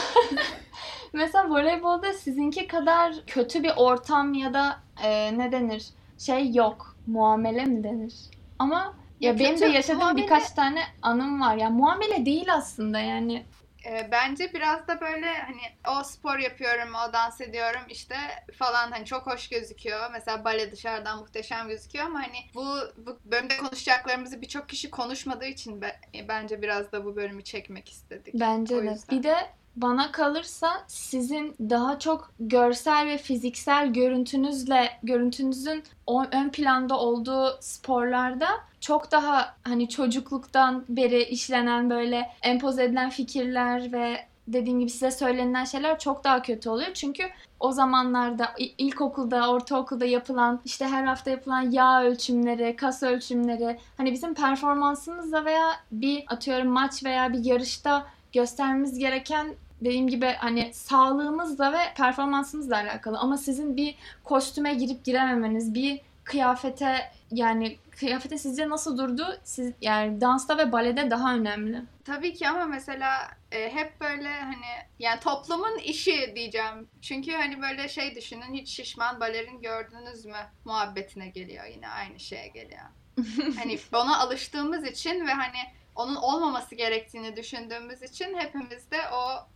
mesela 1.14 1.50
voleybolda 1.50 2.14
sizinki 2.14 2.68
kadar 2.68 3.14
kötü 3.28 3.64
bir 3.64 3.72
ortam 3.76 4.34
ya 4.34 4.54
da 4.54 4.80
e, 5.04 5.38
ne 5.38 5.52
denir 5.52 5.86
şey 6.18 6.54
yok. 6.54 6.96
Muamele 7.08 7.66
mi 7.66 7.84
denir? 7.84 8.14
Ama 8.60 8.94
ya, 9.24 9.32
Ya 9.32 9.40
benim 9.40 9.62
de 9.62 9.66
yaşadığım 9.66 10.02
muamele- 10.02 10.18
birkaç 10.18 10.52
tane 10.52 10.84
anım 11.02 11.42
var. 11.42 11.56
Ya 11.56 11.70
muamele 11.70 12.26
değil 12.26 12.54
aslında 12.54 13.00
yani. 13.00 13.46
E, 13.90 14.10
bence 14.12 14.54
biraz 14.54 14.88
da 14.88 15.02
böyle 15.02 15.34
hani 15.38 15.62
o 16.00 16.04
spor 16.04 16.38
yapıyorum, 16.40 16.94
o 17.10 17.14
dans 17.14 17.42
ediyorum 17.42 17.82
işte 17.90 18.16
falan 18.58 18.92
hani 18.92 19.06
çok 19.06 19.28
hoş 19.28 19.48
gözüküyor. 19.50 20.12
Mesela 20.12 20.46
bale 20.46 20.72
dışarıdan 20.72 21.20
muhteşem 21.20 21.68
gözüküyor 21.68 22.06
ama 22.06 22.20
hani 22.20 22.38
bu, 22.56 22.66
bu 22.98 23.20
bölümde 23.26 23.58
konuşacaklarımızı 23.58 24.42
birçok 24.42 24.70
kişi 24.70 24.90
konuşmadığı 24.92 25.46
için 25.46 25.82
be- 25.82 26.00
bence 26.28 26.62
biraz 26.62 26.92
da 26.92 27.06
bu 27.06 27.16
bölümü 27.16 27.44
çekmek 27.44 27.90
istedik. 27.90 28.34
Bence 28.34 28.76
O 28.76 28.82
de. 28.82 28.86
yüzden. 28.86 29.18
Bir 29.18 29.24
de 29.24 29.36
bana 29.76 30.12
kalırsa 30.12 30.84
sizin 30.88 31.56
daha 31.60 32.00
çok 32.00 32.32
görsel 32.40 33.08
ve 33.08 33.18
fiziksel 33.18 33.94
görüntünüzle 33.94 34.90
görüntünüzün 35.04 35.84
ön 36.32 36.50
planda 36.50 37.00
olduğu 37.00 37.58
sporlarda 37.60 38.48
çok 38.82 39.12
daha 39.12 39.56
hani 39.64 39.90
çocukluktan 39.90 40.86
beri 40.90 41.24
işlenen 41.24 41.90
böyle 41.90 42.30
empoze 42.42 42.84
edilen 42.84 43.10
fikirler 43.10 43.92
ve 43.92 44.26
dediğim 44.48 44.80
gibi 44.80 44.90
size 44.90 45.12
söylenilen 45.12 45.66
şeyler 45.66 46.00
çok 46.00 46.24
daha 46.24 46.42
kötü 46.42 46.70
oluyor. 46.70 46.94
Çünkü 46.94 47.24
o 47.60 47.72
zamanlarda 47.72 48.50
ilkokulda, 48.78 49.50
ortaokulda 49.50 50.06
yapılan 50.06 50.62
işte 50.66 50.88
her 50.88 51.04
hafta 51.04 51.30
yapılan 51.32 51.72
yağ 51.72 52.04
ölçümleri, 52.04 52.76
kas 52.76 53.04
ölçümleri 53.04 53.80
hani 53.98 54.12
bizim 54.12 54.34
performansımızla 54.34 55.46
veya 55.46 55.70
bir 55.92 56.24
atıyorum 56.28 56.68
maç 56.68 57.04
veya 57.04 57.34
bir 57.34 57.46
yarışta 57.46 58.06
göstermemiz 58.34 59.00
gereken 59.00 59.56
dediğim 59.86 60.08
gibi 60.08 60.36
hani 60.40 60.74
sağlığımızla 60.74 61.74
ve 61.74 61.94
performansımızla 61.98 62.76
alakalı. 62.76 63.18
Ama 63.18 63.38
sizin 63.38 63.78
bir 63.78 63.96
kostüme 64.24 64.74
girip 64.74 65.06
girememeniz, 65.06 65.74
bir 65.74 66.02
kıyafete 66.24 67.12
yani 67.32 67.78
kıyafetin 67.92 68.38
sizce 68.38 68.70
nasıl 68.70 68.98
durduğu 68.98 69.38
siz 69.44 69.74
yani 69.82 70.22
dansta 70.22 70.58
ve 70.58 70.72
balede 70.72 71.10
daha 71.12 71.36
önemli. 71.36 71.82
Tabii 72.06 72.34
ki 72.34 72.50
ama 72.50 72.66
mesela 72.66 73.32
e, 73.52 73.74
hep 73.74 74.02
böyle 74.02 74.30
hani 74.30 74.66
yani 75.00 75.20
toplumun 75.20 75.78
işi 75.78 76.34
diyeceğim. 76.36 76.88
Çünkü 77.02 77.32
hani 77.32 77.62
böyle 77.62 77.90
şey 77.90 78.16
düşünün 78.16 78.54
hiç 78.54 78.70
şişman 78.70 79.20
balerin 79.20 79.62
gördünüz 79.62 80.26
mü 80.26 80.38
muhabbetine 80.66 81.28
geliyor 81.28 81.66
yine 81.66 81.90
aynı 81.90 82.20
şeye 82.20 82.48
geliyor. 82.48 82.84
hani 83.58 83.80
ona 83.94 84.20
alıştığımız 84.20 84.86
için 84.86 85.28
ve 85.28 85.32
hani 85.32 85.60
onun 85.96 86.16
olmaması 86.16 86.76
gerektiğini 86.76 87.36
düşündüğümüz 87.36 88.02
için 88.02 88.38
hepimiz 88.38 88.92
de 88.92 88.98
o 89.14 89.48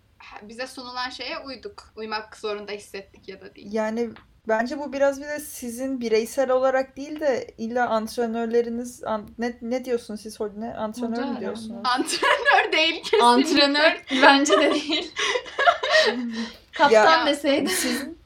bize 0.41 0.67
sunulan 0.67 1.09
şeye 1.09 1.39
uyduk. 1.39 1.93
Uymak 1.95 2.37
zorunda 2.37 2.71
hissettik 2.71 3.29
ya 3.29 3.41
da 3.41 3.55
değil. 3.55 3.67
Yani 3.73 4.09
bence 4.47 4.79
bu 4.79 4.93
biraz 4.93 5.21
bir 5.21 5.25
de 5.27 5.39
sizin 5.39 6.01
bireysel 6.01 6.51
olarak 6.51 6.97
değil 6.97 7.19
de 7.19 7.47
illa 7.57 7.87
antrenörleriniz 7.87 9.03
an- 9.03 9.29
ne 9.37 9.57
ne 9.61 9.85
diyorsunuz 9.85 10.21
siz 10.21 10.39
ne 10.57 10.73
antrenör 10.73 11.23
mü 11.23 11.39
diyorsunuz? 11.39 11.81
Antrenör 11.83 12.71
değil 12.71 13.03
kesinlikle. 13.03 13.23
Antrenör 13.23 14.01
bence 14.21 14.53
de 14.53 14.73
değil. 14.73 15.11
Kaptan 16.73 17.19
Ya- 17.19 17.25
deseydi. 17.25 17.69
Sizin 17.69 18.17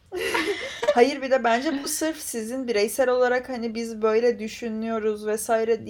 Hayır 0.93 1.21
bir 1.21 1.31
de 1.31 1.43
bence 1.43 1.83
bu 1.83 1.87
sırf 1.87 2.17
sizin 2.17 2.67
bireysel 2.67 3.09
olarak 3.09 3.49
hani 3.49 3.75
biz 3.75 4.01
böyle 4.01 4.39
düşünüyoruz 4.39 5.27
vesaire 5.27 5.85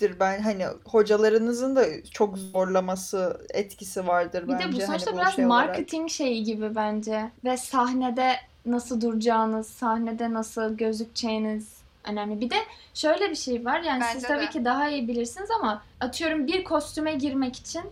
değildir 0.00 0.16
ben 0.20 0.40
hani 0.42 0.66
hocalarınızın 0.84 1.76
da 1.76 1.84
çok 2.10 2.38
zorlaması 2.38 3.40
etkisi 3.54 4.06
vardır 4.06 4.42
Bir 4.48 4.52
bence 4.52 4.64
de 4.64 4.72
bu 4.72 4.80
sonuçta 4.80 5.10
hani 5.10 5.16
bu 5.16 5.20
biraz 5.20 5.34
şey 5.34 5.46
olarak. 5.46 5.68
marketing 5.68 6.10
şeyi 6.10 6.44
gibi 6.44 6.74
bence. 6.74 7.30
Ve 7.44 7.56
sahnede 7.56 8.32
nasıl 8.66 9.00
duracağınız, 9.00 9.66
sahnede 9.66 10.32
nasıl 10.32 10.76
gözükeceğiniz 10.76 11.78
önemli. 12.04 12.40
Bir 12.40 12.50
de 12.50 12.56
şöyle 12.94 13.30
bir 13.30 13.34
şey 13.36 13.64
var. 13.64 13.80
Yani 13.80 14.04
siz 14.04 14.14
Bence 14.14 14.26
tabii 14.26 14.46
de. 14.46 14.50
ki 14.50 14.64
daha 14.64 14.88
iyi 14.88 15.08
bilirsiniz 15.08 15.50
ama 15.60 15.82
atıyorum 16.00 16.46
bir 16.46 16.64
kostüme 16.64 17.14
girmek 17.14 17.56
için 17.56 17.82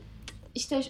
işte 0.56 0.80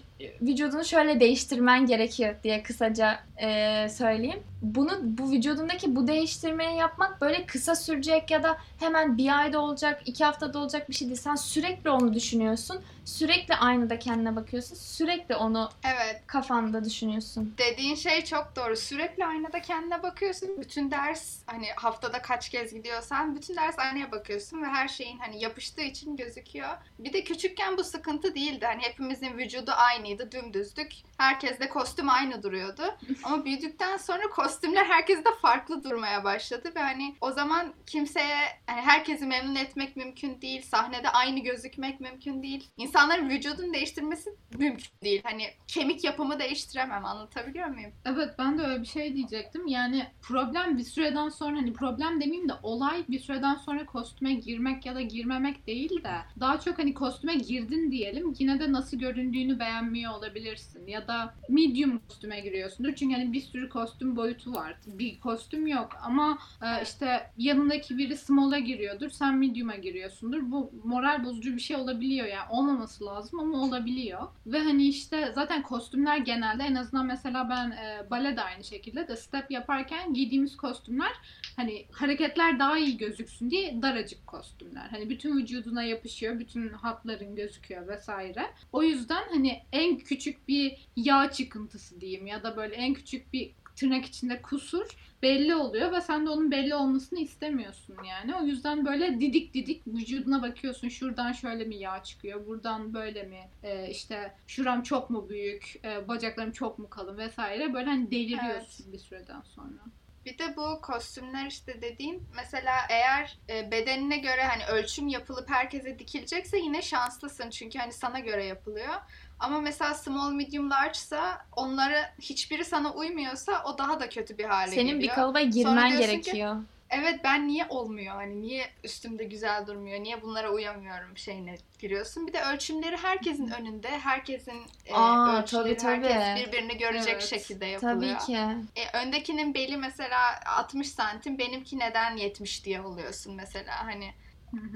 vücudunu 0.41 0.85
şöyle 0.85 1.21
değiştirmen 1.21 1.87
gerekiyor 1.87 2.35
diye 2.43 2.63
kısaca 2.63 3.21
e, 3.43 3.89
söyleyeyim. 3.89 4.43
Bunu 4.63 4.99
bu 5.03 5.31
vücudundaki 5.31 5.97
bu 5.97 6.07
değiştirmeyi 6.09 6.77
yapmak 6.77 7.21
böyle 7.21 7.47
kısa 7.47 7.75
sürecek 7.75 8.31
ya 8.31 8.43
da 8.43 8.59
hemen 8.81 9.19
bir 9.19 9.39
ayda 9.39 9.61
olacak, 9.61 10.03
iki 10.07 10.25
haftada 10.25 10.59
olacak 10.59 10.89
bir 10.89 10.95
şey 10.95 11.09
değil. 11.09 11.21
Sen 11.21 11.35
sürekli 11.35 11.91
onu 11.91 12.15
düşünüyorsun. 12.15 12.81
Sürekli 13.05 13.55
aynada 13.55 13.99
kendine 13.99 14.37
bakıyorsun. 14.37 14.75
Sürekli 14.75 15.37
onu 15.37 15.71
Evet. 15.85 16.23
kafanda 16.27 16.85
düşünüyorsun. 16.85 17.55
Dediğin 17.59 17.95
şey 17.95 18.25
çok 18.25 18.53
doğru. 18.57 18.77
Sürekli 18.77 19.27
aynada 19.27 19.63
kendine 19.63 20.03
bakıyorsun. 20.03 20.49
Bütün 20.61 20.91
ders 20.91 21.37
hani 21.47 21.67
haftada 21.77 22.23
kaç 22.23 22.49
kez 22.49 22.75
gidiyorsan 22.75 23.37
bütün 23.37 23.57
ders 23.57 23.79
aynaya 23.79 24.13
bakıyorsun 24.13 24.63
ve 24.63 24.67
her 24.67 24.89
şeyin 24.89 25.19
hani 25.19 25.43
yapıştığı 25.43 25.83
için 25.83 26.17
gözüküyor. 26.17 26.69
Bir 26.99 27.13
de 27.13 27.25
küçükken 27.25 27.77
bu 27.77 27.85
sıkıntı 27.85 28.35
değildi. 28.35 28.67
Hani 28.67 28.83
hepimizin 28.83 29.39
vücudu 29.39 29.56
vücudu 29.57 29.71
aynıydı, 29.71 30.33
dümdüzdük. 30.33 30.93
Herkes 31.19 31.61
de 31.61 31.69
kostüm 31.69 32.11
aynı 32.11 32.43
duruyordu. 32.43 32.83
Ama 33.25 33.45
büyüdükten 33.45 33.97
sonra 33.97 34.23
kostümler 34.23 34.85
herkes 34.85 35.19
de 35.19 35.29
farklı 35.43 35.85
durmaya 35.85 36.25
başladı 36.25 36.73
ve 36.77 36.81
hani 36.81 37.15
o 37.21 37.33
zaman 37.33 37.75
kimseye 37.87 38.37
hani 38.67 38.81
herkesi 38.81 39.27
memnun 39.27 39.55
etmek 39.55 39.97
mümkün 39.97 40.41
değil. 40.41 40.63
Sahnede 40.63 41.09
aynı 41.09 41.41
gözükmek 41.41 42.01
mümkün 42.01 42.43
değil. 42.43 42.71
İnsanların 42.77 43.29
vücudunu 43.29 43.75
değiştirmesi 43.75 44.31
mümkün 44.59 44.91
değil. 45.03 45.21
Hani 45.25 45.45
kemik 45.69 46.05
yapımı 46.05 46.39
değiştiremem. 46.39 47.05
Anlatabiliyor 47.05 47.69
muyum? 47.69 47.93
Evet 48.05 48.35
ben 48.39 48.59
de 48.59 48.63
öyle 48.63 48.81
bir 48.81 48.87
şey 48.87 49.15
diyecektim. 49.15 49.67
Yani 49.67 50.07
problem 50.23 50.79
bir 50.79 50.85
süreden 50.85 51.29
sonra 51.29 51.57
hani 51.57 51.73
problem 51.73 52.21
demeyeyim 52.21 52.49
de 52.49 52.53
olay 52.63 53.05
bir 53.09 53.19
süreden 53.19 53.55
sonra 53.55 53.87
kostüme 53.87 54.35
girmek 54.35 54.87
ya 54.87 54.95
da 54.95 55.01
girmemek 55.01 55.67
değil 55.67 56.05
de 56.05 56.17
daha 56.41 56.61
çok 56.61 56.79
hani 56.79 56.95
kostüme 56.95 57.35
girdin 57.35 57.91
diyelim 57.91 58.35
yine 58.39 58.61
de 58.61 58.73
nasıl 58.73 58.99
göründüğünü 58.99 59.46
beğenmiyor 59.59 60.13
olabilirsin 60.13 60.87
ya 60.87 61.09
da 61.09 61.35
medium 61.49 61.99
kostüme 61.99 62.41
giriyorsundur 62.41 62.95
çünkü 62.95 63.15
hani 63.15 63.33
bir 63.33 63.41
sürü 63.41 63.69
kostüm 63.69 64.17
boyutu 64.17 64.55
var. 64.55 64.77
Bir 64.87 65.21
kostüm 65.21 65.67
yok 65.67 65.89
ama 66.03 66.39
e, 66.63 66.83
işte 66.83 67.31
yanındaki 67.39 67.99
biri 67.99 68.17
small'a 68.17 68.59
giriyordur 68.59 69.11
sen 69.11 69.35
medium'a 69.35 69.77
giriyorsundur. 69.77 70.51
Bu 70.51 70.73
moral 70.85 71.25
bozucu 71.25 71.55
bir 71.55 71.61
şey 71.61 71.77
olabiliyor 71.77 72.27
yani 72.27 72.51
olmaması 72.51 73.07
lazım 73.07 73.41
ama 73.41 73.63
olabiliyor. 73.63 74.29
Ve 74.47 74.59
hani 74.59 74.89
işte 74.89 75.33
zaten 75.35 75.63
kostümler 75.63 76.17
genelde 76.19 76.63
en 76.63 76.75
azından 76.75 77.07
mesela 77.07 77.49
ben 77.51 77.71
e, 77.71 78.11
bale 78.11 78.37
de 78.37 78.43
aynı 78.43 78.65
şekilde 78.65 79.09
de 79.09 79.17
step 79.17 79.51
yaparken 79.51 80.15
giydiğimiz 80.15 80.57
kostümler 80.57 81.13
hani 81.57 81.87
hareketler 81.93 82.59
daha 82.59 82.79
iyi 82.79 82.97
gözüksün 82.97 83.51
diye 83.51 83.83
daracık 83.83 84.27
kostümler. 84.27 84.89
Hani 84.91 85.11
bütün 85.11 85.39
vücuduna 85.39 85.83
yapışıyor, 85.83 86.39
bütün 86.39 86.69
hatların 86.69 87.37
gözüküyor 87.37 87.89
vesaire. 87.89 88.47
O 88.73 88.83
yüzden 88.83 89.26
hani 89.31 89.63
en 89.73 89.99
küçük 89.99 90.49
bir 90.49 90.89
yağ 90.97 91.31
çıkıntısı 91.31 92.01
diyeyim 92.01 92.27
ya 92.27 92.43
da 92.43 92.57
böyle 92.57 92.75
en 92.75 92.95
küçük 92.95 93.33
bir 93.33 93.53
tırnak 93.77 94.05
içinde 94.05 94.43
kusur 94.43 94.87
belli 95.23 95.55
oluyor 95.55 95.93
ve 95.93 96.01
sen 96.01 96.27
de 96.27 96.31
onun 96.31 96.51
belli 96.51 96.75
olmasını 96.75 97.19
istemiyorsun 97.19 97.97
yani. 98.09 98.35
O 98.35 98.43
yüzden 98.43 98.87
böyle 98.87 99.21
didik 99.21 99.55
didik 99.55 99.87
vücuduna 99.87 100.43
bakıyorsun. 100.43 100.89
Şuradan 100.89 101.33
şöyle 101.33 101.65
mi 101.65 101.77
yağ 101.77 102.03
çıkıyor? 102.03 102.47
Buradan 102.47 102.95
böyle 102.95 103.23
mi? 103.23 103.41
Ee, 103.63 103.91
işte 103.91 104.35
şuram 104.47 104.83
çok 104.83 105.11
mu 105.11 105.29
büyük? 105.29 105.81
Ee, 105.85 106.09
bacaklarım 106.09 106.53
çok 106.53 106.79
mu 106.79 106.91
kalın 106.91 107.19
vesaire. 107.19 107.75
Böyle 107.75 107.91
hani 107.91 108.11
deliriyorsun 108.11 108.93
bir 108.93 108.99
süreden 108.99 109.41
sonra. 109.41 109.81
Bir 110.27 110.39
de 110.39 110.57
bu 110.57 110.81
kostümler 110.81 111.47
işte 111.47 111.83
dediğin 111.83 112.23
mesela 112.37 112.75
eğer 112.91 113.39
e, 113.49 113.71
bedenine 113.71 114.19
göre 114.19 114.45
hani 114.45 114.67
ölçüm 114.67 115.09
yapılıp 115.09 115.51
herkese 115.51 115.99
dikilecekse 115.99 116.59
yine 116.59 116.83
şanslısın 116.83 117.51
çünkü 117.51 117.79
hani 117.79 117.93
sana 117.93 118.19
göre 118.19 118.45
yapılıyor. 118.45 118.95
Ama 119.41 119.61
mesela 119.61 119.95
small 119.95 120.33
medium 120.33 120.71
large'sa 120.71 121.47
onları 121.57 122.03
hiçbiri 122.21 122.65
sana 122.65 122.93
uymuyorsa 122.93 123.63
o 123.65 123.79
daha 123.79 124.01
da 124.01 124.09
kötü 124.09 124.39
bir 124.39 124.45
hale 124.45 124.71
Senin 124.71 124.87
geliyor. 124.87 125.03
bir 125.03 125.09
kalıba 125.09 125.41
girmen 125.41 125.91
diyorsun 125.91 126.09
ki, 126.09 126.23
gerekiyor. 126.23 126.57
Evet 126.91 127.21
ben 127.25 127.49
niye 127.49 127.67
olmuyor? 127.69 128.15
Hani 128.15 128.43
niye 128.43 128.67
üstümde 128.85 129.25
güzel 129.25 129.67
durmuyor? 129.67 130.01
Niye 130.01 130.23
bunlara 130.23 130.51
uyamıyorum 130.51 131.17
şeyine 131.19 131.55
giriyorsun. 131.79 132.27
Bir 132.27 132.33
de 132.33 132.43
ölçümleri 132.43 132.97
herkesin 132.97 133.49
önünde. 133.49 133.89
Herkesin 133.89 134.63
e, 134.87 134.95
Aa, 134.95 135.39
ölçüleri 135.39 135.77
tabii, 135.77 136.03
tabii. 136.03 136.13
herkes 136.13 136.47
birbirini 136.47 136.79
görecek 136.79 137.13
Evet, 137.13 137.23
şekilde 137.25 137.67
yapılıyor. 137.67 138.19
Tabii 138.19 138.27
ki. 138.27 138.39
E, 138.77 138.99
öndekinin 138.99 139.55
beli 139.55 139.77
mesela 139.77 140.19
60 140.47 140.89
santim, 140.89 141.39
benimki 141.39 141.79
neden 141.79 142.17
70 142.17 142.65
diye 142.65 142.81
oluyorsun 142.81 143.35
mesela. 143.35 143.85
Hani 143.85 144.13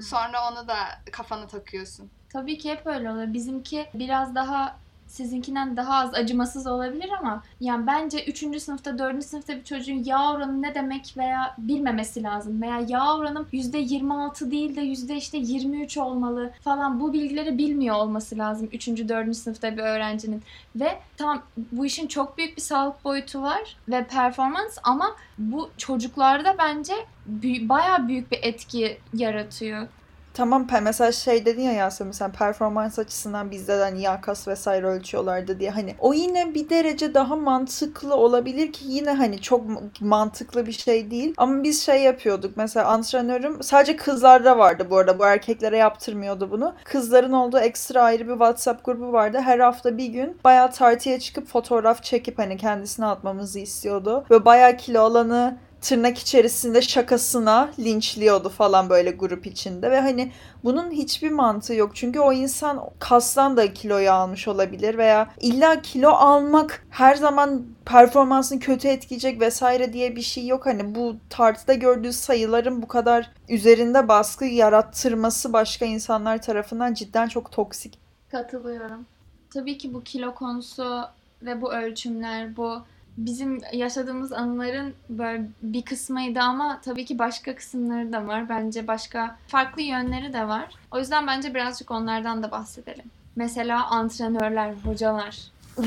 sonra 0.01 0.51
onu 0.51 0.67
da 0.67 0.75
kafana 1.11 1.47
takıyorsun. 1.47 2.09
Tabii 2.29 2.57
ki 2.57 2.71
hep 2.71 2.87
öyle 2.87 3.11
oluyor. 3.11 3.33
Bizimki 3.33 3.85
biraz 3.93 4.35
daha 4.35 4.79
sizinkinden 5.11 5.77
daha 5.77 5.95
az 5.95 6.13
acımasız 6.13 6.67
olabilir 6.67 7.09
ama 7.19 7.43
yani 7.61 7.87
bence 7.87 8.25
3. 8.25 8.61
sınıfta 8.61 8.97
4. 8.99 9.23
sınıfta 9.25 9.55
bir 9.55 9.63
çocuğun 9.63 10.03
yağ 10.03 10.31
oranı 10.33 10.61
ne 10.61 10.75
demek 10.75 11.13
veya 11.17 11.55
bilmemesi 11.57 12.23
lazım. 12.23 12.61
Veya 12.61 12.79
yağ 12.87 13.17
oranım 13.17 13.47
%26 13.53 14.51
değil 14.51 14.75
de 14.75 14.81
yüzde 14.81 15.15
işte 15.15 15.37
23 15.37 15.97
olmalı 15.97 16.51
falan 16.63 16.99
bu 16.99 17.13
bilgileri 17.13 17.57
bilmiyor 17.57 17.95
olması 17.95 18.37
lazım 18.37 18.69
3. 18.73 18.87
4. 18.87 19.35
sınıfta 19.35 19.77
bir 19.77 19.81
öğrencinin. 19.81 20.41
Ve 20.75 20.99
tamam 21.17 21.41
bu 21.71 21.85
işin 21.85 22.07
çok 22.07 22.37
büyük 22.37 22.57
bir 22.57 22.61
sağlık 22.61 23.03
boyutu 23.05 23.41
var 23.41 23.77
ve 23.89 24.03
performans 24.03 24.77
ama 24.83 25.15
bu 25.37 25.69
çocuklarda 25.77 26.55
bence 26.57 26.93
büy- 27.41 27.69
bayağı 27.69 28.07
büyük 28.07 28.31
bir 28.31 28.39
etki 28.41 28.97
yaratıyor. 29.13 29.87
Tamam 30.33 30.67
mesela 30.81 31.11
şey 31.11 31.45
dedin 31.45 31.61
ya 31.61 31.71
Yasemin 31.71 32.11
sen 32.11 32.31
performans 32.31 32.99
açısından 32.99 33.51
bizde 33.51 33.77
de 33.77 33.81
hani 33.81 34.01
yağ 34.01 34.21
kas 34.21 34.47
vesaire 34.47 34.87
ölçüyorlardı 34.87 35.59
diye. 35.59 35.69
Hani 35.69 35.95
o 35.99 36.13
yine 36.13 36.53
bir 36.53 36.69
derece 36.69 37.13
daha 37.13 37.35
mantıklı 37.35 38.15
olabilir 38.15 38.73
ki 38.73 38.85
yine 38.87 39.11
hani 39.11 39.41
çok 39.41 39.61
mantıklı 40.01 40.65
bir 40.65 40.71
şey 40.71 41.11
değil. 41.11 41.33
Ama 41.37 41.63
biz 41.63 41.85
şey 41.85 42.01
yapıyorduk 42.01 42.57
mesela 42.57 42.87
antrenörüm 42.87 43.63
sadece 43.63 43.95
kızlarda 43.95 44.57
vardı 44.57 44.87
bu 44.89 44.97
arada 44.97 45.19
bu 45.19 45.25
erkeklere 45.25 45.77
yaptırmıyordu 45.77 46.51
bunu. 46.51 46.73
Kızların 46.83 47.31
olduğu 47.31 47.59
ekstra 47.59 48.03
ayrı 48.03 48.27
bir 48.27 48.33
WhatsApp 48.33 48.85
grubu 48.85 49.13
vardı. 49.13 49.39
Her 49.39 49.59
hafta 49.59 49.97
bir 49.97 50.07
gün 50.07 50.37
bayağı 50.43 50.71
tartıya 50.71 51.19
çıkıp 51.19 51.47
fotoğraf 51.47 52.03
çekip 52.03 52.39
hani 52.39 52.57
kendisine 52.57 53.05
atmamızı 53.05 53.59
istiyordu. 53.59 54.25
Ve 54.31 54.45
bayağı 54.45 54.77
kilo 54.77 55.01
alanı 55.01 55.57
tırnak 55.81 56.17
içerisinde 56.17 56.81
şakasına 56.81 57.71
linçliyordu 57.79 58.49
falan 58.49 58.89
böyle 58.89 59.11
grup 59.11 59.45
içinde 59.45 59.91
ve 59.91 60.01
hani 60.01 60.31
bunun 60.63 60.91
hiçbir 60.91 61.31
mantığı 61.31 61.73
yok. 61.73 61.95
Çünkü 61.95 62.19
o 62.19 62.33
insan 62.33 62.89
kastan 62.99 63.57
da 63.57 63.73
kiloyu 63.73 64.11
almış 64.11 64.47
olabilir 64.47 64.97
veya 64.97 65.29
illa 65.39 65.81
kilo 65.81 66.09
almak 66.09 66.85
her 66.89 67.15
zaman 67.15 67.65
performansını 67.85 68.59
kötü 68.59 68.87
etkileyecek 68.87 69.41
vesaire 69.41 69.93
diye 69.93 70.15
bir 70.15 70.21
şey 70.21 70.47
yok. 70.47 70.65
Hani 70.65 70.95
bu 70.95 71.15
tartıda 71.29 71.73
gördüğü 71.73 72.13
sayıların 72.13 72.81
bu 72.81 72.87
kadar 72.87 73.31
üzerinde 73.49 74.07
baskı 74.07 74.45
yarattırması 74.45 75.53
başka 75.53 75.85
insanlar 75.85 76.41
tarafından 76.41 76.93
cidden 76.93 77.27
çok 77.27 77.51
toksik. 77.51 77.99
Katılıyorum. 78.31 79.05
Tabii 79.53 79.77
ki 79.77 79.93
bu 79.93 80.03
kilo 80.03 80.35
konusu 80.35 81.01
ve 81.41 81.61
bu 81.61 81.73
ölçümler, 81.73 82.57
bu 82.57 82.81
bizim 83.17 83.61
yaşadığımız 83.73 84.33
anıların 84.33 84.93
böyle 85.09 85.49
bir 85.61 85.81
kısmıydı 85.81 86.39
ama 86.39 86.81
tabii 86.81 87.05
ki 87.05 87.19
başka 87.19 87.55
kısımları 87.55 88.13
da 88.13 88.27
var. 88.27 88.49
Bence 88.49 88.87
başka 88.87 89.37
farklı 89.47 89.81
yönleri 89.81 90.33
de 90.33 90.47
var. 90.47 90.75
O 90.91 90.99
yüzden 90.99 91.27
bence 91.27 91.53
birazcık 91.53 91.91
onlardan 91.91 92.43
da 92.43 92.51
bahsedelim. 92.51 93.05
Mesela 93.35 93.87
antrenörler, 93.87 94.73
hocalar. 94.85 95.37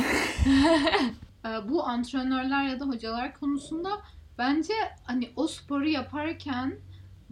Ee, 1.47 1.69
bu 1.69 1.87
antrenörler 1.87 2.65
ya 2.65 2.81
da 2.81 2.85
hocalar 2.85 3.41
konusunda 3.41 3.91
bence 4.39 4.75
hani 5.05 5.31
o 5.37 5.47
sporu 5.47 5.89
yaparken 5.89 6.75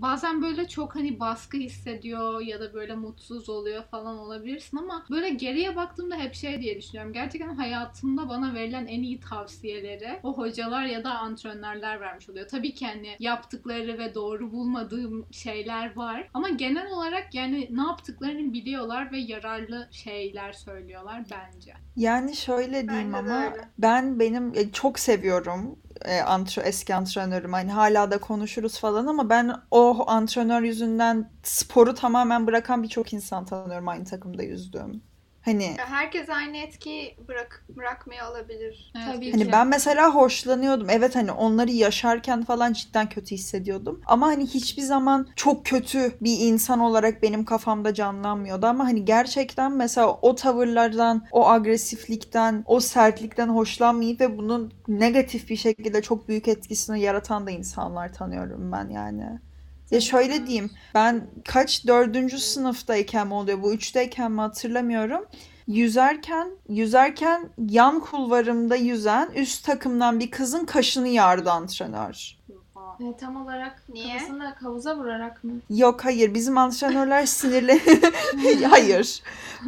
bazen 0.02 0.42
böyle 0.42 0.68
çok 0.68 0.94
hani 0.94 1.20
baskı 1.20 1.56
hissediyor 1.56 2.40
ya 2.40 2.60
da 2.60 2.74
böyle 2.74 2.94
mutsuz 2.94 3.48
oluyor 3.48 3.84
falan 3.84 4.18
olabilirsin 4.18 4.76
ama 4.76 5.04
böyle 5.10 5.30
geriye 5.30 5.76
baktığımda 5.76 6.16
hep 6.16 6.34
şey 6.34 6.60
diye 6.60 6.78
düşünüyorum. 6.78 7.12
Gerçekten 7.12 7.54
hayatımda 7.54 8.28
bana 8.28 8.54
verilen 8.54 8.86
en 8.86 9.02
iyi 9.02 9.20
tavsiyeleri 9.20 10.20
o 10.22 10.38
hocalar 10.38 10.84
ya 10.84 11.04
da 11.04 11.18
antrenörler 11.18 12.00
vermiş 12.00 12.28
oluyor. 12.28 12.48
Tabii 12.48 12.74
ki 12.74 12.86
hani 12.86 13.16
yaptıkları 13.18 13.98
ve 13.98 14.14
doğru 14.14 14.52
bulmadığım 14.52 15.26
şeyler 15.30 15.96
var 15.96 16.28
ama 16.34 16.48
genel 16.48 16.90
olarak 16.90 17.34
yani 17.34 17.68
ne 17.70 17.82
yaptıklarını 17.82 18.52
biliyorlar 18.52 19.12
ve 19.12 19.18
yararlı 19.18 19.88
şeyler 19.90 20.52
söylüyorlar 20.52 21.24
bence. 21.30 21.74
Yani 21.96 22.36
şöyle 22.36 22.88
diyeyim 22.88 23.12
Bence 23.12 23.32
ama 23.32 23.44
öyle. 23.44 23.68
ben 23.78 24.20
benim 24.20 24.52
e, 24.54 24.72
çok 24.72 24.98
seviyorum 24.98 25.78
e, 26.04 26.20
eski 26.64 26.94
antrenörüm. 26.94 27.52
Hani 27.52 27.72
hala 27.72 28.10
da 28.10 28.18
konuşuruz 28.18 28.78
falan 28.78 29.06
ama 29.06 29.30
ben 29.30 29.52
o 30.00 30.10
antrenör 30.10 30.62
yüzünden 30.62 31.30
sporu 31.42 31.94
tamamen 31.94 32.46
bırakan 32.46 32.82
birçok 32.82 33.12
insan 33.12 33.44
tanıyorum 33.44 33.88
aynı 33.88 34.04
takımda 34.04 34.42
yüzdüğüm. 34.42 35.02
Hani 35.44 35.74
Herkes 35.78 36.30
aynı 36.30 36.56
etkiyi 36.56 37.16
bırak 37.28 37.64
bırakmıyor 37.76 38.30
olabilir. 38.30 38.92
Evet, 38.96 39.06
Tabii 39.14 39.32
Hani 39.32 39.44
ki. 39.44 39.52
ben 39.52 39.66
mesela 39.66 40.14
hoşlanıyordum. 40.14 40.90
Evet 40.90 41.16
hani 41.16 41.32
onları 41.32 41.70
yaşarken 41.70 42.44
falan 42.44 42.72
cidden 42.72 43.08
kötü 43.08 43.34
hissediyordum. 43.34 44.00
Ama 44.06 44.26
hani 44.26 44.46
hiçbir 44.46 44.82
zaman 44.82 45.28
çok 45.36 45.66
kötü 45.66 46.12
bir 46.20 46.36
insan 46.40 46.80
olarak 46.80 47.22
benim 47.22 47.44
kafamda 47.44 47.94
canlanmıyordu. 47.94 48.66
Ama 48.66 48.84
hani 48.84 49.04
gerçekten 49.04 49.72
mesela 49.72 50.18
o 50.22 50.34
tavırlardan, 50.34 51.26
o 51.30 51.48
agresiflikten, 51.48 52.64
o 52.66 52.80
sertlikten 52.80 53.48
hoşlanmayıp 53.48 54.20
ve 54.20 54.38
bunun 54.38 54.72
negatif 54.88 55.50
bir 55.50 55.56
şekilde 55.56 56.02
çok 56.02 56.28
büyük 56.28 56.48
etkisini 56.48 57.00
yaratan 57.00 57.46
da 57.46 57.50
insanlar 57.50 58.12
tanıyorum 58.12 58.72
ben 58.72 58.88
yani. 58.88 59.40
Ya 59.92 60.00
şöyle 60.00 60.46
diyeyim, 60.46 60.70
ben 60.94 61.26
kaç 61.44 61.86
dördüncü 61.86 62.38
sınıftayken 62.38 63.26
mi 63.26 63.34
oluyor, 63.34 63.62
bu 63.62 63.72
üçteyken 63.72 64.32
mi 64.32 64.40
hatırlamıyorum. 64.40 65.26
Yüzerken, 65.66 66.50
yüzerken 66.68 67.48
yan 67.58 68.00
kulvarımda 68.00 68.76
yüzen 68.76 69.30
üst 69.34 69.64
takımdan 69.66 70.20
bir 70.20 70.30
kızın 70.30 70.64
kaşını 70.64 71.08
yardı 71.08 71.50
antrenör. 71.50 72.36
E, 73.00 73.16
tam 73.20 73.36
olarak 73.44 73.82
Niye? 73.88 74.18
kafasını 74.18 74.54
havuza 74.62 74.96
vurarak 74.96 75.44
mı? 75.44 75.52
Yok 75.70 76.04
hayır 76.04 76.34
bizim 76.34 76.58
antrenörler 76.58 77.26
sinirli 77.26 77.80
hayır 78.70 79.22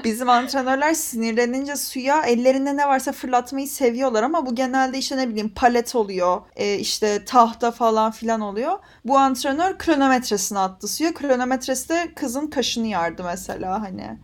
bizim 0.05 0.29
antrenörler 0.29 0.95
sinirlenince 0.95 1.77
suya 1.77 2.23
ellerinde 2.23 2.77
ne 2.77 2.89
varsa 2.89 3.13
fırlatmayı 3.13 3.69
seviyorlar 3.69 4.23
ama 4.23 4.47
bu 4.47 4.55
genelde 4.55 4.99
işte 4.99 5.17
ne 5.17 5.29
bileyim 5.29 5.49
palet 5.49 5.95
oluyor 5.95 6.43
e, 6.57 6.75
işte 6.79 7.25
tahta 7.25 7.71
falan 7.71 8.11
filan 8.11 8.41
oluyor. 8.41 8.79
Bu 9.05 9.19
antrenör 9.19 9.79
kronometresini 9.79 10.59
attı 10.59 10.89
suya 10.89 11.15
kronometresi 11.15 11.89
de 11.89 12.15
kızın 12.15 12.47
kaşını 12.47 12.87
yardı 12.87 13.25
mesela 13.25 13.83
hani. 13.83 14.19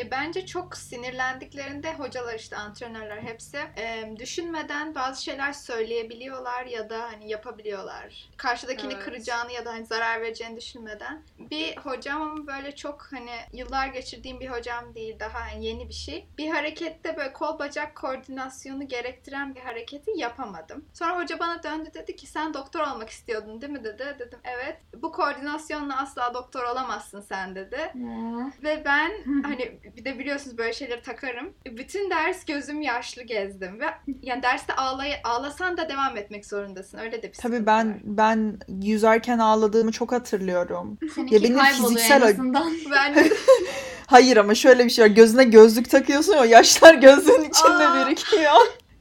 Ya 0.00 0.10
bence 0.10 0.46
çok 0.46 0.76
sinirlendiklerinde 0.76 1.94
hocalar 1.94 2.34
işte 2.34 2.56
antrenörler 2.56 3.22
hepsi 3.22 3.56
e, 3.56 4.14
düşünmeden 4.18 4.94
bazı 4.94 5.24
şeyler 5.24 5.52
söyleyebiliyorlar 5.52 6.66
ya 6.66 6.90
da 6.90 7.02
hani 7.02 7.30
yapabiliyorlar. 7.30 8.28
Karşıdakini 8.36 8.92
Evet. 8.92 9.04
kıracağını 9.04 9.52
ya 9.52 9.64
da 9.64 9.72
hani 9.72 9.86
zarar 9.86 10.20
vereceğini 10.20 10.56
düşünmeden. 10.56 11.22
Bir 11.38 11.76
hocam 11.76 12.22
ama 12.22 12.46
böyle 12.46 12.74
çok 12.74 13.08
hani 13.12 13.30
yıllar 13.52 13.86
geçirdiğim 13.86 14.40
bir 14.40 14.48
hocam 14.48 14.94
değil 14.94 15.20
daha 15.20 15.40
hani 15.40 15.66
yeni 15.66 15.88
bir 15.88 15.94
şey. 15.94 16.28
Bir 16.38 16.50
harekette 16.50 17.16
böyle 17.16 17.32
kol 17.32 17.58
bacak 17.58 17.96
koordinasyonu 17.96 18.88
gerektiren 18.88 19.54
bir 19.54 19.60
hareketi 19.60 20.10
yapamadım. 20.16 20.84
Sonra 20.92 21.18
hoca 21.18 21.38
bana 21.38 21.62
döndü 21.62 21.90
dedi 21.94 22.16
ki 22.16 22.26
sen 22.26 22.54
doktor 22.54 22.80
olmak 22.80 23.10
istiyordun 23.10 23.60
değil 23.60 23.72
mi 23.72 23.84
dedi. 23.84 24.16
Dedim 24.18 24.38
evet. 24.44 24.76
Bu 24.96 25.12
koordinasyonla 25.12 26.00
asla 26.00 26.34
doktor 26.34 26.64
olamazsın 26.64 27.20
sen 27.20 27.54
dedi. 27.54 27.90
Ne? 27.94 28.52
Ve 28.62 28.82
ben 28.84 29.42
hani 29.42 29.80
bir 29.96 30.04
de 30.04 30.18
biliyorsunuz 30.18 30.58
böyle 30.58 30.72
şeyleri 30.72 31.02
takarım. 31.02 31.52
Bütün 31.66 32.10
ders 32.10 32.44
gözüm 32.44 32.82
yaşlı 32.82 33.22
gezdim 33.22 33.80
ve 33.80 33.84
yani 34.22 34.42
derste 34.42 34.72
ağlay 34.72 35.12
ağlasan 35.24 35.76
da 35.76 35.88
devam 35.88 36.16
etmek 36.16 36.46
zorundasın. 36.46 36.98
Öyle 36.98 37.22
de 37.22 37.28
bir 37.28 37.32
Tabii 37.38 37.66
ben 37.66 37.88
var. 37.90 37.96
ben 38.04 38.58
yüzerken 38.82 39.38
ağladığımı 39.38 39.92
çok 39.92 40.12
hatırlıyorum. 40.12 40.98
Seninki 41.14 41.34
Ya 41.34 41.42
benim 41.42 41.58
fiziksel 41.64 42.16
en 42.22 42.26
ac- 42.26 42.30
azından. 42.32 42.72
ben 42.92 43.30
Hayır 44.06 44.36
ama 44.36 44.54
şöyle 44.54 44.84
bir 44.84 44.90
şey 44.90 45.04
var. 45.04 45.10
Gözüne 45.10 45.44
gözlük 45.44 45.90
takıyorsun 45.90 46.32
ya 46.36 46.44
yaşlar 46.44 46.94
gözünün 46.94 47.44
içinde 47.50 47.86
Aa. 47.88 48.06
birikiyor. 48.06 48.52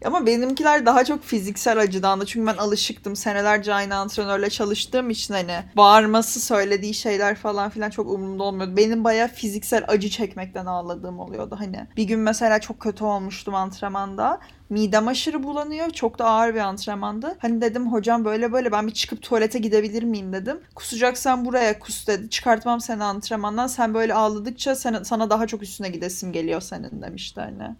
Ama 0.05 0.25
benimkiler 0.25 0.85
daha 0.85 1.05
çok 1.05 1.23
fiziksel 1.23 1.79
acıdan 1.79 2.21
da. 2.21 2.25
Çünkü 2.25 2.47
ben 2.47 2.57
alışıktım. 2.57 3.15
Senelerce 3.15 3.73
aynı 3.73 3.95
antrenörle 3.95 4.49
çalıştığım 4.49 5.09
için 5.09 5.33
hani 5.33 5.55
bağırması, 5.77 6.39
söylediği 6.39 6.93
şeyler 6.93 7.35
falan 7.35 7.69
filan 7.69 7.89
çok 7.89 8.11
umurumda 8.11 8.43
olmuyordu. 8.43 8.77
Benim 8.77 9.03
bayağı 9.03 9.27
fiziksel 9.27 9.83
acı 9.87 10.09
çekmekten 10.09 10.65
ağladığım 10.65 11.19
oluyordu 11.19 11.55
hani. 11.59 11.87
Bir 11.97 12.03
gün 12.03 12.19
mesela 12.19 12.59
çok 12.59 12.79
kötü 12.79 13.03
olmuştum 13.03 13.55
antrenmanda. 13.55 14.39
Midem 14.69 15.07
aşırı 15.07 15.43
bulanıyor. 15.43 15.89
Çok 15.89 16.19
da 16.19 16.25
ağır 16.25 16.53
bir 16.53 16.59
antrenmandı. 16.59 17.37
Hani 17.39 17.61
dedim 17.61 17.91
hocam 17.91 18.25
böyle 18.25 18.53
böyle 18.53 18.71
ben 18.71 18.87
bir 18.87 18.91
çıkıp 18.91 19.21
tuvalete 19.21 19.59
gidebilir 19.59 20.03
miyim 20.03 20.33
dedim. 20.33 20.59
Kusacaksan 20.75 21.45
buraya 21.45 21.79
kus 21.79 22.07
dedi. 22.07 22.29
Çıkartmam 22.29 22.81
seni 22.81 23.03
antrenmandan. 23.03 23.67
Sen 23.67 23.93
böyle 23.93 24.13
ağladıkça 24.13 24.75
sana, 24.75 25.29
daha 25.29 25.47
çok 25.47 25.63
üstüne 25.63 25.89
gidesin 25.89 26.31
geliyor 26.31 26.61
senin 26.61 27.01
demişti 27.01 27.41
hani. 27.41 27.75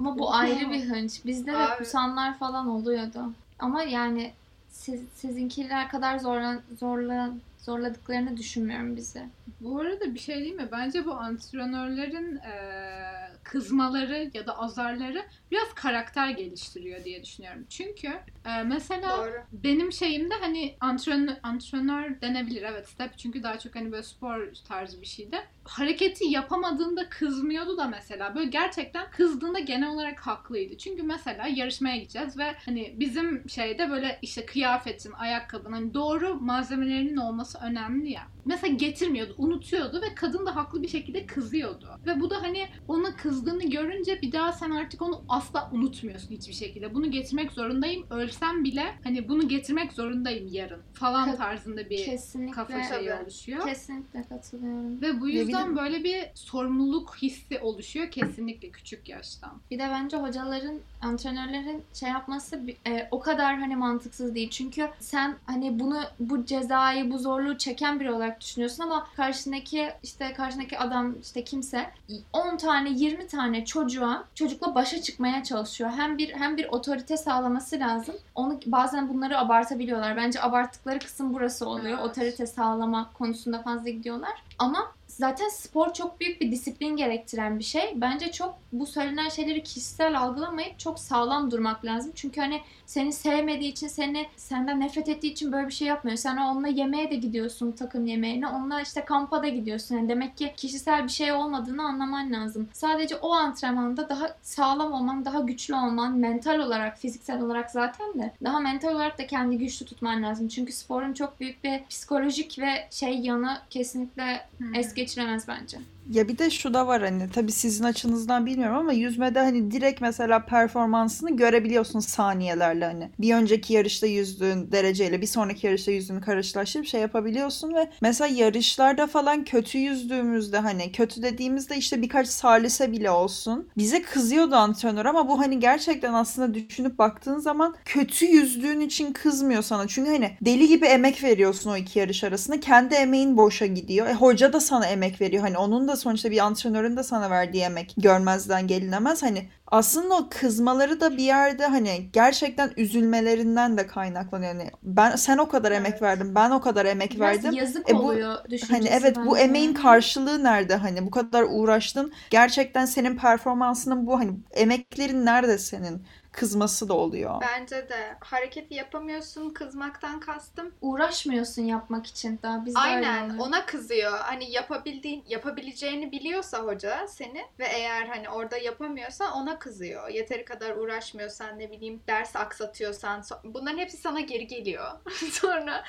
Ama 0.00 0.18
bu 0.18 0.34
ayrı 0.34 0.70
bir 0.70 0.84
hınç. 0.88 1.24
Bizde 1.24 1.52
de 1.52 1.56
Abi. 1.56 1.78
kusanlar 1.78 2.38
falan 2.38 2.68
oluyordu. 2.68 3.32
Ama 3.58 3.82
yani 3.82 4.32
siz, 4.68 5.00
sizinkiler 5.14 5.88
kadar 5.88 6.18
zorlan, 6.18 6.62
zorlan, 6.78 7.40
zorladıklarını 7.58 8.36
düşünmüyorum 8.36 8.96
bizi. 8.96 9.22
Bu 9.60 9.80
arada 9.80 10.14
bir 10.14 10.18
şey 10.18 10.36
değil 10.36 10.54
mi? 10.54 10.68
Bence 10.72 11.06
bu 11.06 11.14
antrenörlerin 11.14 12.36
eee, 12.44 13.30
kızmaları 13.42 14.30
ya 14.34 14.46
da 14.46 14.58
azarları 14.58 15.22
biraz 15.50 15.74
karakter 15.74 16.30
geliştiriyor 16.30 17.04
diye 17.04 17.22
düşünüyorum. 17.22 17.66
Çünkü 17.68 18.08
eee, 18.46 18.62
mesela 18.62 19.18
doğru. 19.18 19.42
benim 19.52 19.92
şeyimde 19.92 20.34
hani 20.40 20.76
antrenör, 20.80 21.34
antrenör 21.42 22.20
denebilir 22.20 22.62
evet 22.62 22.88
step 22.88 23.18
çünkü 23.18 23.42
daha 23.42 23.58
çok 23.58 23.74
hani 23.76 23.92
böyle 23.92 24.02
spor 24.02 24.48
tarzı 24.68 25.00
bir 25.00 25.06
şeydi. 25.06 25.36
Hareketi 25.70 26.24
yapamadığında 26.24 27.08
kızmıyordu 27.08 27.76
da 27.76 27.86
mesela 27.88 28.34
böyle 28.34 28.50
gerçekten 28.50 29.10
kızdığında 29.10 29.58
genel 29.58 29.88
olarak 29.88 30.20
haklıydı. 30.20 30.76
Çünkü 30.76 31.02
mesela 31.02 31.46
yarışmaya 31.46 31.96
gideceğiz 31.96 32.38
ve 32.38 32.54
hani 32.64 32.94
bizim 33.00 33.48
şeyde 33.48 33.90
böyle 33.90 34.18
işte 34.22 34.46
kıyafetin, 34.46 35.12
ayakkabının 35.12 35.72
hani 35.72 35.94
doğru 35.94 36.34
malzemelerinin 36.34 37.16
olması 37.16 37.58
önemli 37.62 38.10
ya. 38.10 38.22
Mesela 38.44 38.74
getirmiyordu, 38.74 39.34
unutuyordu 39.38 40.02
ve 40.02 40.14
kadın 40.14 40.46
da 40.46 40.56
haklı 40.56 40.82
bir 40.82 40.88
şekilde 40.88 41.26
kızıyordu. 41.26 41.86
Ve 42.06 42.20
bu 42.20 42.30
da 42.30 42.42
hani 42.42 42.68
ona 42.88 43.16
kızdığını 43.16 43.70
görünce 43.70 44.22
bir 44.22 44.32
daha 44.32 44.52
sen 44.52 44.70
artık 44.70 45.02
onu 45.02 45.24
asla 45.28 45.70
unutmuyorsun 45.72 46.34
hiçbir 46.34 46.52
şekilde. 46.52 46.94
Bunu 46.94 47.10
getirmek 47.10 47.52
zorundayım. 47.52 48.06
Ölsem 48.10 48.64
bile 48.64 48.84
hani 49.02 49.28
bunu 49.28 49.48
getirmek 49.48 49.92
zorundayım 49.92 50.46
yarın 50.50 50.82
falan 50.92 51.36
tarzında 51.36 51.90
bir 51.90 52.04
Kesinlikle. 52.04 52.52
kafa 52.52 52.82
şeyi 52.82 53.12
oluşuyor. 53.12 53.66
Kesinlikle 53.66 54.22
katılıyorum. 54.22 55.02
Ve 55.02 55.20
bu 55.20 55.28
Ya 55.28 55.48
bir 55.48 55.52
yüzden 55.60 55.76
de- 55.76 55.80
böyle 55.80 56.04
bir 56.04 56.30
sorumluluk 56.34 57.16
hissi 57.22 57.58
oluşuyor 57.58 58.10
kesinlikle 58.10 58.70
küçük 58.70 59.08
yaştan. 59.08 59.52
Bir 59.70 59.78
de 59.78 59.88
bence 59.90 60.16
hocaların, 60.16 60.78
antrenörlerin 61.02 61.84
şey 61.94 62.08
yapması 62.08 62.60
e, 62.86 63.08
o 63.10 63.20
kadar 63.20 63.58
hani 63.58 63.76
mantıksız 63.76 64.34
değil. 64.34 64.50
Çünkü 64.50 64.88
sen 65.00 65.36
hani 65.46 65.80
bunu 65.80 66.00
bu 66.20 66.44
cezayı, 66.44 67.10
bu 67.10 67.18
zorluğu 67.18 67.58
çeken 67.58 68.00
biri 68.00 68.12
olarak 68.12 68.40
düşünüyorsun 68.40 68.82
ama 68.82 69.06
karşındaki 69.16 69.90
işte 70.02 70.32
karşındaki 70.32 70.78
adam 70.78 71.14
işte 71.22 71.44
kimse 71.44 71.90
10 72.32 72.56
tane 72.56 72.90
20 72.90 73.26
tane 73.26 73.64
çocuğa 73.64 74.24
çocukla 74.34 74.74
başa 74.74 75.02
çıkmaya 75.02 75.44
çalışıyor. 75.44 75.90
Hem 75.96 76.18
bir 76.18 76.32
hem 76.34 76.56
bir 76.56 76.68
otorite 76.68 77.16
sağlaması 77.16 77.78
lazım. 77.78 78.14
Onu 78.34 78.60
bazen 78.66 79.08
bunları 79.08 79.38
abartabiliyorlar. 79.38 80.16
Bence 80.16 80.42
abarttıkları 80.42 80.98
kısım 80.98 81.34
burası 81.34 81.68
oluyor. 81.68 81.98
Evet. 81.98 82.10
Otorite 82.10 82.46
sağlama 82.46 83.10
konusunda 83.12 83.62
fazla 83.62 83.90
gidiyorlar. 83.90 84.42
Ama 84.58 84.92
zaten 85.20 85.48
spor 85.48 85.92
çok 85.92 86.20
büyük 86.20 86.40
bir 86.40 86.52
disiplin 86.52 86.96
gerektiren 86.96 87.58
bir 87.58 87.64
şey. 87.64 87.92
Bence 87.96 88.32
çok 88.32 88.54
bu 88.72 88.86
söylenen 88.86 89.28
şeyleri 89.28 89.62
kişisel 89.62 90.18
algılamayıp 90.18 90.78
çok 90.78 90.98
sağlam 90.98 91.50
durmak 91.50 91.84
lazım. 91.84 92.12
Çünkü 92.14 92.40
hani 92.40 92.60
seni 92.86 93.12
sevmediği 93.12 93.72
için, 93.72 93.88
seni 93.88 94.26
senden 94.36 94.80
nefret 94.80 95.08
ettiği 95.08 95.32
için 95.32 95.52
böyle 95.52 95.68
bir 95.68 95.72
şey 95.72 95.88
yapmıyor. 95.88 96.16
Sen 96.16 96.36
onunla 96.36 96.68
yemeğe 96.68 97.10
de 97.10 97.14
gidiyorsun 97.14 97.72
takım 97.72 98.06
yemeğine. 98.06 98.46
Onunla 98.48 98.80
işte 98.80 99.04
kampa 99.04 99.42
da 99.42 99.48
gidiyorsun. 99.48 99.96
Yani 99.96 100.08
demek 100.08 100.36
ki 100.36 100.52
kişisel 100.56 101.04
bir 101.04 101.08
şey 101.08 101.32
olmadığını 101.32 101.82
anlaman 101.82 102.32
lazım. 102.32 102.68
Sadece 102.72 103.16
o 103.16 103.32
antrenmanda 103.32 104.08
daha 104.08 104.36
sağlam 104.42 104.92
olman, 104.92 105.24
daha 105.24 105.40
güçlü 105.40 105.74
olman, 105.74 106.12
mental 106.12 106.58
olarak, 106.58 106.98
fiziksel 106.98 107.42
olarak 107.42 107.70
zaten 107.70 108.18
de 108.18 108.32
daha 108.44 108.60
mental 108.60 108.94
olarak 108.94 109.18
da 109.18 109.26
kendi 109.26 109.58
güçlü 109.58 109.86
tutman 109.86 110.22
lazım. 110.22 110.48
Çünkü 110.48 110.72
sporun 110.72 111.12
çok 111.12 111.40
büyük 111.40 111.64
bir 111.64 111.84
psikolojik 111.90 112.58
ve 112.58 112.88
şey 112.90 113.18
yanı 113.18 113.58
kesinlikle 113.70 114.46
es 114.74 114.94
geçiremez 115.10 115.48
bence. 115.48 115.78
Ya 116.10 116.28
bir 116.28 116.38
de 116.38 116.50
şu 116.50 116.74
da 116.74 116.86
var 116.86 117.02
hani 117.02 117.30
tabii 117.30 117.52
sizin 117.52 117.84
açınızdan 117.84 118.46
bilmiyorum 118.46 118.76
ama 118.76 118.92
yüzmede 118.92 119.38
hani 119.40 119.70
direkt 119.70 120.00
mesela 120.00 120.46
performansını 120.46 121.36
görebiliyorsun 121.36 122.00
saniyelerle 122.00 122.84
hani. 122.84 123.10
Bir 123.18 123.34
önceki 123.34 123.74
yarışta 123.74 124.06
yüzdüğün 124.06 124.72
dereceyle 124.72 125.20
bir 125.20 125.26
sonraki 125.26 125.66
yarışta 125.66 125.90
yüzdüğünü 125.90 126.20
karşılaştırıp 126.20 126.86
şey 126.86 127.00
yapabiliyorsun 127.00 127.74
ve 127.74 127.90
mesela 128.00 128.28
yarışlarda 128.28 129.06
falan 129.06 129.44
kötü 129.44 129.78
yüzdüğümüzde 129.78 130.58
hani 130.58 130.92
kötü 130.92 131.22
dediğimizde 131.22 131.76
işte 131.76 132.02
birkaç 132.02 132.28
salise 132.28 132.92
bile 132.92 133.10
olsun. 133.10 133.68
Bize 133.76 134.02
kızıyordu 134.02 134.54
antrenör 134.54 135.04
ama 135.04 135.28
bu 135.28 135.38
hani 135.40 135.60
gerçekten 135.60 136.14
aslında 136.14 136.54
düşünüp 136.54 136.98
baktığın 136.98 137.38
zaman 137.38 137.74
kötü 137.84 138.26
yüzdüğün 138.26 138.80
için 138.80 139.12
kızmıyor 139.12 139.62
sana. 139.62 139.88
Çünkü 139.88 140.10
hani 140.10 140.30
deli 140.42 140.68
gibi 140.68 140.86
emek 140.86 141.24
veriyorsun 141.24 141.70
o 141.70 141.76
iki 141.76 141.98
yarış 141.98 142.24
arasında. 142.24 142.60
Kendi 142.60 142.94
emeğin 142.94 143.36
boşa 143.36 143.66
gidiyor. 143.66 144.06
E, 144.06 144.14
hoca 144.14 144.52
da 144.52 144.60
sana 144.60 144.86
emek 144.86 145.20
veriyor. 145.20 145.42
Hani 145.42 145.58
onun 145.58 145.88
da 145.88 145.99
sonuçta 146.00 146.30
bir 146.30 146.38
antrenörün 146.38 146.96
de 146.96 147.02
sana 147.02 147.30
verdiği 147.30 147.62
emek 147.62 147.94
görmezden 147.98 148.66
gelinemez. 148.66 149.22
Hani 149.22 149.48
aslında 149.66 150.14
o 150.14 150.28
kızmaları 150.30 151.00
da 151.00 151.10
bir 151.16 151.22
yerde 151.22 151.66
hani 151.66 152.10
gerçekten 152.12 152.72
üzülmelerinden 152.76 153.78
de 153.78 153.86
kaynaklanıyor. 153.86 154.54
Yani 154.54 154.70
ben 154.82 155.16
sen 155.16 155.38
o 155.38 155.48
kadar 155.48 155.72
emek 155.72 155.90
Evet. 155.92 156.02
verdin, 156.02 156.34
ben 156.34 156.50
o 156.50 156.60
kadar 156.60 156.86
emek 156.86 157.10
Biraz 157.16 157.20
verdim. 157.20 157.52
yazık 157.52 157.90
E 157.90 157.98
bu- 157.98 157.98
oluyor 157.98 158.36
Hani 158.70 158.88
evet 158.88 159.16
bu 159.26 159.34
bence. 159.34 159.44
emeğin 159.44 159.74
karşılığı 159.74 160.44
nerede 160.44 160.74
hani 160.76 161.06
bu 161.06 161.10
kadar 161.10 161.42
uğraştın 161.50 162.12
gerçekten 162.30 162.84
senin 162.86 163.16
performansının 163.16 164.06
bu 164.06 164.18
hani 164.18 164.32
emeklerin 164.52 165.26
nerede 165.26 165.58
senin 165.58 166.02
kızması 166.32 166.88
da 166.88 166.94
oluyor. 166.94 167.40
Bence 167.40 167.76
de 167.88 168.16
hareketi 168.20 168.74
yapamıyorsun 168.74 169.50
kızmaktan 169.50 170.20
kastım. 170.20 170.74
uğraşmıyorsun 170.80 171.62
yapmak 171.62 172.06
için 172.06 172.38
daha 172.42 172.66
biz 172.66 172.74
de 172.74 172.78
öyle 172.78 172.88
Aynen 172.90 173.24
oluyor. 173.30 173.46
ona 173.46 173.66
kızıyor. 173.66 174.18
Hani 174.18 174.50
yapabildiğin 174.50 175.24
yapabileceğini 175.28 176.12
biliyorsa 176.12 176.58
hoca 176.58 177.06
seni 177.08 177.44
ve 177.58 177.66
eğer 177.66 178.06
hani 178.06 178.28
orada 178.28 178.56
yapamıyorsan 178.58 179.32
ona 179.32 179.58
kızıyor. 179.58 180.08
Yeteri 180.08 180.44
kadar 180.44 180.76
uğraşmıyorsan 180.76 181.58
ne 181.58 181.70
bileyim 181.70 182.02
ders 182.08 182.36
aksatıyorsan 182.36 183.20
so- 183.20 183.40
bunların 183.44 183.78
hepsi 183.78 183.96
sana 183.96 184.20
geri 184.20 184.46
geliyor. 184.46 184.90
Sonra 185.32 185.84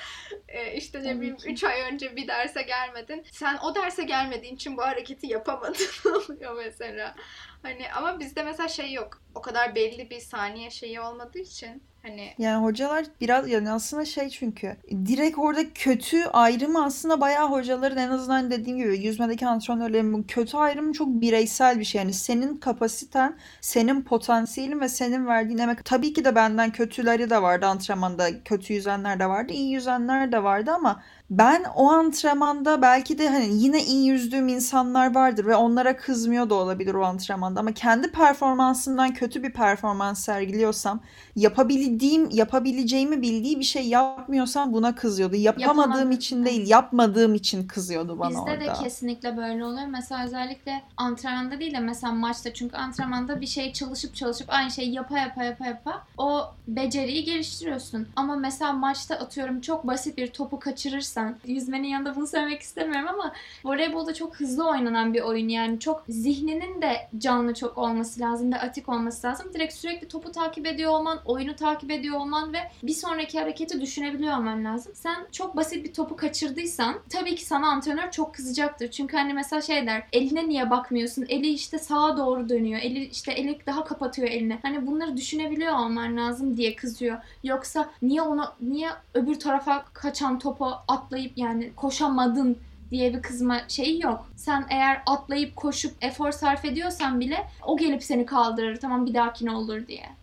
e, 0.48 0.72
işte 0.76 1.02
ne 1.04 1.16
bileyim 1.16 1.36
ki. 1.36 1.48
3 1.50 1.64
ay 1.64 1.80
önce 1.92 2.16
bir 2.16 2.28
derse 2.28 2.62
gelmedin. 2.62 3.24
Sen 3.32 3.58
o 3.62 3.74
derse 3.74 4.04
gelmediğin 4.04 4.54
için 4.54 4.76
bu 4.76 4.82
hareketi 4.82 5.26
yapamadın 5.26 5.86
oluyor 6.28 6.56
mesela. 6.56 7.14
Hani 7.62 7.92
ama 7.92 8.20
bizde 8.20 8.42
mesela 8.42 8.68
şey 8.68 8.92
yok. 8.92 9.22
O 9.34 9.40
kadar 9.42 9.74
belli 9.74 10.10
bir 10.10 10.20
saniye 10.20 10.70
şeyi 10.70 11.00
olmadığı 11.00 11.38
için 11.38 11.82
Hani 12.02 12.34
Yani 12.38 12.64
hocalar 12.64 13.06
biraz 13.20 13.48
yani 13.50 13.70
aslında 13.70 14.04
şey 14.04 14.28
çünkü 14.28 14.76
direkt 15.06 15.38
orada 15.38 15.72
kötü 15.74 16.24
ayrımı 16.24 16.84
aslında 16.84 17.20
bayağı 17.20 17.50
hocaların 17.50 17.98
en 17.98 18.08
azından 18.08 18.50
dediğim 18.50 18.78
gibi 18.78 18.98
yüzmedeki 18.98 19.46
antrenörlerin 19.46 20.12
bu 20.12 20.24
kötü 20.28 20.56
ayrımı 20.56 20.92
çok 20.92 21.08
bireysel 21.08 21.78
bir 21.78 21.84
şey. 21.84 21.98
Yani 21.98 22.12
senin 22.12 22.56
kapasiten, 22.56 23.36
senin 23.60 24.02
potansiyelin 24.02 24.80
ve 24.80 24.88
senin 24.88 25.26
verdiğin 25.26 25.58
emek. 25.58 25.84
Tabii 25.84 26.12
ki 26.12 26.24
de 26.24 26.34
benden 26.34 26.72
kötüleri 26.72 27.30
de 27.30 27.42
vardı 27.42 27.66
antrenmanda. 27.66 28.42
Kötü 28.44 28.72
yüzenler 28.74 29.20
de 29.20 29.26
vardı, 29.26 29.52
iyi 29.52 29.72
yüzenler 29.72 30.32
de 30.32 30.42
vardı 30.42 30.70
ama 30.70 31.02
ben 31.30 31.64
o 31.76 31.90
antrenmanda 31.90 32.82
belki 32.82 33.18
de 33.18 33.28
hani 33.28 33.48
yine 33.62 33.84
iyi 33.84 34.06
yüzdüğüm 34.06 34.48
insanlar 34.48 35.14
vardır 35.14 35.46
ve 35.46 35.54
onlara 35.54 35.96
kızmıyor 35.96 36.50
da 36.50 36.54
olabilir 36.54 36.94
o 36.94 37.04
antrenmanda 37.04 37.60
ama 37.60 37.72
kendi 37.72 38.10
performansından 38.12 39.14
kötü 39.14 39.42
bir 39.42 39.52
performans 39.52 40.24
sergiliyorsam 40.24 41.00
yapabildiğim, 41.92 42.28
yapabileceğimi 42.32 43.22
bildiği 43.22 43.58
bir 43.58 43.64
şey 43.64 43.88
yapmıyorsam 43.88 44.72
buna 44.72 44.94
kızıyordu. 44.94 45.36
Yapamadığım 45.36 45.90
Yapamadığım- 45.90 46.10
için 46.12 46.44
değil, 46.44 46.68
yapmadığım 46.70 47.34
için 47.34 47.66
kızıyordu 47.68 48.18
bana 48.18 48.30
Bizde 48.30 48.60
de 48.60 48.70
orada. 48.70 48.82
kesinlikle 48.82 49.36
böyle 49.36 49.64
oluyor. 49.64 49.86
Mesela 49.86 50.24
özellikle 50.24 50.82
antrenmanda 50.96 51.60
değil 51.60 51.74
de 51.74 51.78
mesela 51.78 52.12
maçta 52.12 52.54
çünkü 52.54 52.76
antrenmanda 52.76 53.40
bir 53.40 53.46
şey 53.46 53.72
çalışıp 53.72 54.14
çalışıp 54.14 54.46
aynı 54.50 54.70
şeyi 54.70 54.92
yapa 54.94 55.18
yapa 55.18 55.44
yapa 55.44 55.66
yapa 55.66 56.02
o 56.18 56.50
beceriyi 56.68 57.24
geliştiriyorsun. 57.24 58.06
Ama 58.16 58.36
mesela 58.36 58.72
maçta 58.72 59.14
atıyorum 59.14 59.60
çok 59.60 59.86
basit 59.86 60.16
bir 60.18 60.26
topu 60.26 60.58
kaçırırsan 60.60 61.36
yüzmenin 61.46 61.88
yanında 61.88 62.16
bunu 62.16 62.26
söylemek 62.26 62.60
istemiyorum 62.62 63.08
ama 63.08 63.32
voleybolda 63.64 64.14
çok 64.14 64.36
hızlı 64.40 64.68
oynanan 64.68 65.14
bir 65.14 65.20
oyun 65.22 65.48
yani 65.48 65.80
çok 65.80 66.04
zihninin 66.08 66.82
de 66.82 66.96
canlı 67.18 67.54
çok 67.54 67.78
olması 67.78 68.20
lazım 68.20 68.52
ve 68.52 68.58
atik 68.60 68.88
olması 68.88 69.26
lazım. 69.26 69.46
Direkt 69.54 69.74
sürekli 69.74 70.08
topu 70.08 70.32
takip 70.32 70.66
ediyor 70.66 70.90
olman, 70.92 71.18
oyunu 71.24 71.56
takip 71.56 71.81
ediyor 71.90 72.20
olman 72.20 72.52
ve 72.52 72.58
bir 72.82 72.92
sonraki 72.92 73.40
hareketi 73.40 73.80
düşünebiliyor 73.80 74.36
olman 74.38 74.64
lazım. 74.64 74.92
Sen 74.94 75.26
çok 75.32 75.56
basit 75.56 75.84
bir 75.84 75.94
topu 75.94 76.16
kaçırdıysan 76.16 76.94
tabii 77.08 77.34
ki 77.34 77.44
sana 77.44 77.68
antrenör 77.68 78.10
çok 78.10 78.34
kızacaktır. 78.34 78.90
Çünkü 78.90 79.16
hani 79.16 79.34
mesela 79.34 79.62
şey 79.62 79.86
der 79.86 80.02
eline 80.12 80.48
niye 80.48 80.70
bakmıyorsun? 80.70 81.26
Eli 81.28 81.48
işte 81.48 81.78
sağa 81.78 82.16
doğru 82.16 82.48
dönüyor. 82.48 82.80
Eli 82.82 83.04
işte 83.04 83.32
eli 83.32 83.58
daha 83.66 83.84
kapatıyor 83.84 84.28
elini. 84.28 84.58
Hani 84.62 84.86
bunları 84.86 85.16
düşünebiliyor 85.16 85.78
olman 85.78 86.16
lazım 86.16 86.56
diye 86.56 86.76
kızıyor. 86.76 87.18
Yoksa 87.44 87.90
niye 88.02 88.22
onu 88.22 88.44
niye 88.60 88.90
öbür 89.14 89.40
tarafa 89.40 89.84
kaçan 89.92 90.38
topa 90.38 90.84
atlayıp 90.88 91.38
yani 91.38 91.72
koşamadın 91.76 92.58
diye 92.90 93.14
bir 93.14 93.22
kızma 93.22 93.60
şeyi 93.68 94.02
yok. 94.02 94.26
Sen 94.36 94.66
eğer 94.70 95.02
atlayıp 95.06 95.56
koşup 95.56 95.92
efor 96.00 96.32
sarf 96.32 96.64
ediyorsan 96.64 97.20
bile 97.20 97.46
o 97.66 97.76
gelip 97.76 98.02
seni 98.02 98.26
kaldırır. 98.26 98.76
Tamam 98.80 99.06
bir 99.06 99.14
dahakine 99.14 99.50
olur 99.50 99.86
diye. 99.86 100.21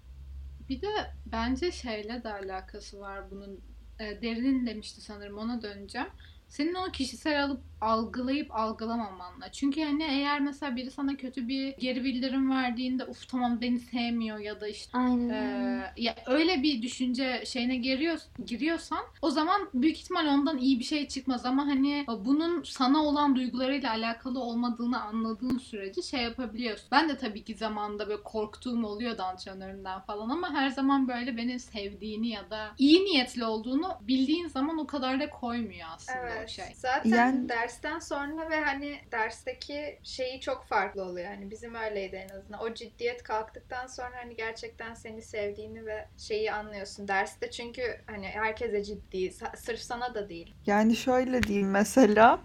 Bir 0.70 0.82
de 0.82 1.12
bence 1.26 1.72
şeyle 1.72 2.24
de 2.24 2.34
alakası 2.34 3.00
var 3.00 3.32
bunun. 3.32 3.62
E, 4.00 4.22
Derin 4.22 4.66
demişti 4.66 5.02
sanırım 5.02 5.38
ona 5.38 5.62
döneceğim. 5.62 6.08
Senin 6.48 6.74
onu 6.74 6.92
kişisel 6.92 7.44
alıp 7.44 7.64
algılayıp 7.82 8.56
algılamamanla. 8.56 9.52
Çünkü 9.52 9.84
hani 9.84 10.04
eğer 10.04 10.40
mesela 10.40 10.76
biri 10.76 10.92
sana 10.92 11.16
kötü 11.16 11.48
bir 11.48 11.78
geri 11.78 12.04
bildirim 12.04 12.52
verdiğinde 12.52 13.06
uf 13.06 13.28
tamam 13.30 13.62
beni 13.62 13.80
sevmiyor 13.80 14.38
ya 14.40 14.62
da 14.62 14.68
işte 14.68 14.98
Aynen. 14.98 15.30
ee, 15.30 15.84
ya 15.98 16.16
öyle 16.28 16.64
bir 16.64 16.82
düşünce 16.82 17.44
şeyine 17.46 17.76
giriyor, 17.76 18.20
giriyorsan 18.46 19.00
o 19.22 19.30
zaman 19.32 19.70
büyük 19.74 19.98
ihtimal 19.98 20.28
ondan 20.28 20.58
iyi 20.58 20.80
bir 20.80 20.84
şey 20.84 21.08
çıkmaz 21.08 21.46
ama 21.46 21.68
hani 21.68 22.06
bunun 22.08 22.64
sana 22.64 23.04
olan 23.04 23.36
duygularıyla 23.36 23.90
alakalı 23.92 24.40
olmadığını 24.40 25.02
anladığın 25.02 25.58
sürece 25.58 26.02
şey 26.02 26.22
yapabiliyorsun. 26.22 26.88
Ben 26.92 27.10
de 27.10 27.18
tabii 27.18 27.44
ki 27.44 27.56
zamanında 27.56 28.08
böyle 28.08 28.24
korktuğum 28.24 28.86
oluyordu 28.86 29.22
antrenörümden 29.24 30.00
falan 30.02 30.30
ama 30.30 30.54
her 30.54 30.70
zaman 30.70 31.08
böyle 31.08 31.38
beni 31.38 31.60
sevdiğini 31.60 32.28
ya 32.30 32.50
da 32.50 32.72
iyi 32.78 33.06
niyetli 33.06 33.46
olduğunu 33.46 33.90
bildiğin 34.02 34.48
zaman 34.48 34.78
o 34.78 34.88
kadar 34.88 35.20
da 35.20 35.30
koymuyor 35.30 35.88
aslında 35.96 36.20
o 36.20 36.28
Evet. 36.38 36.50
şey. 36.50 36.66
Zaten 36.76 37.10
Yani- 37.10 37.50
dersten 37.70 38.00
sonra 38.00 38.50
ve 38.50 38.62
hani 38.62 39.00
dersteki 39.12 40.00
şeyi 40.04 40.42
çok 40.42 40.66
farklı 40.66 41.04
oluyor. 41.04 41.28
Hani 41.28 41.52
bizim 41.52 41.76
öyleydi 41.76 42.16
en 42.16 42.36
azından. 42.36 42.62
O 42.62 42.74
ciddiyet 42.74 43.24
kalktıktan 43.24 43.88
sonra 43.88 44.12
hani 44.24 44.36
gerçekten 44.36 44.94
seni 44.94 45.22
sevdiğini 45.22 45.86
ve 45.86 46.08
şeyi 46.18 46.52
anlıyorsun. 46.52 47.08
Derste 47.08 47.52
çünkü 47.52 47.82
hani 48.08 48.28
herkese 48.28 48.84
ciddi. 48.84 49.34
Sırf 49.58 49.80
sana 49.80 50.16
da 50.16 50.30
değil. 50.30 50.54
Yani 50.66 50.96
şöyle 50.96 51.44
diyeyim 51.44 51.70
mesela 51.70 52.40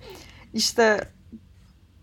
işte 0.54 1.00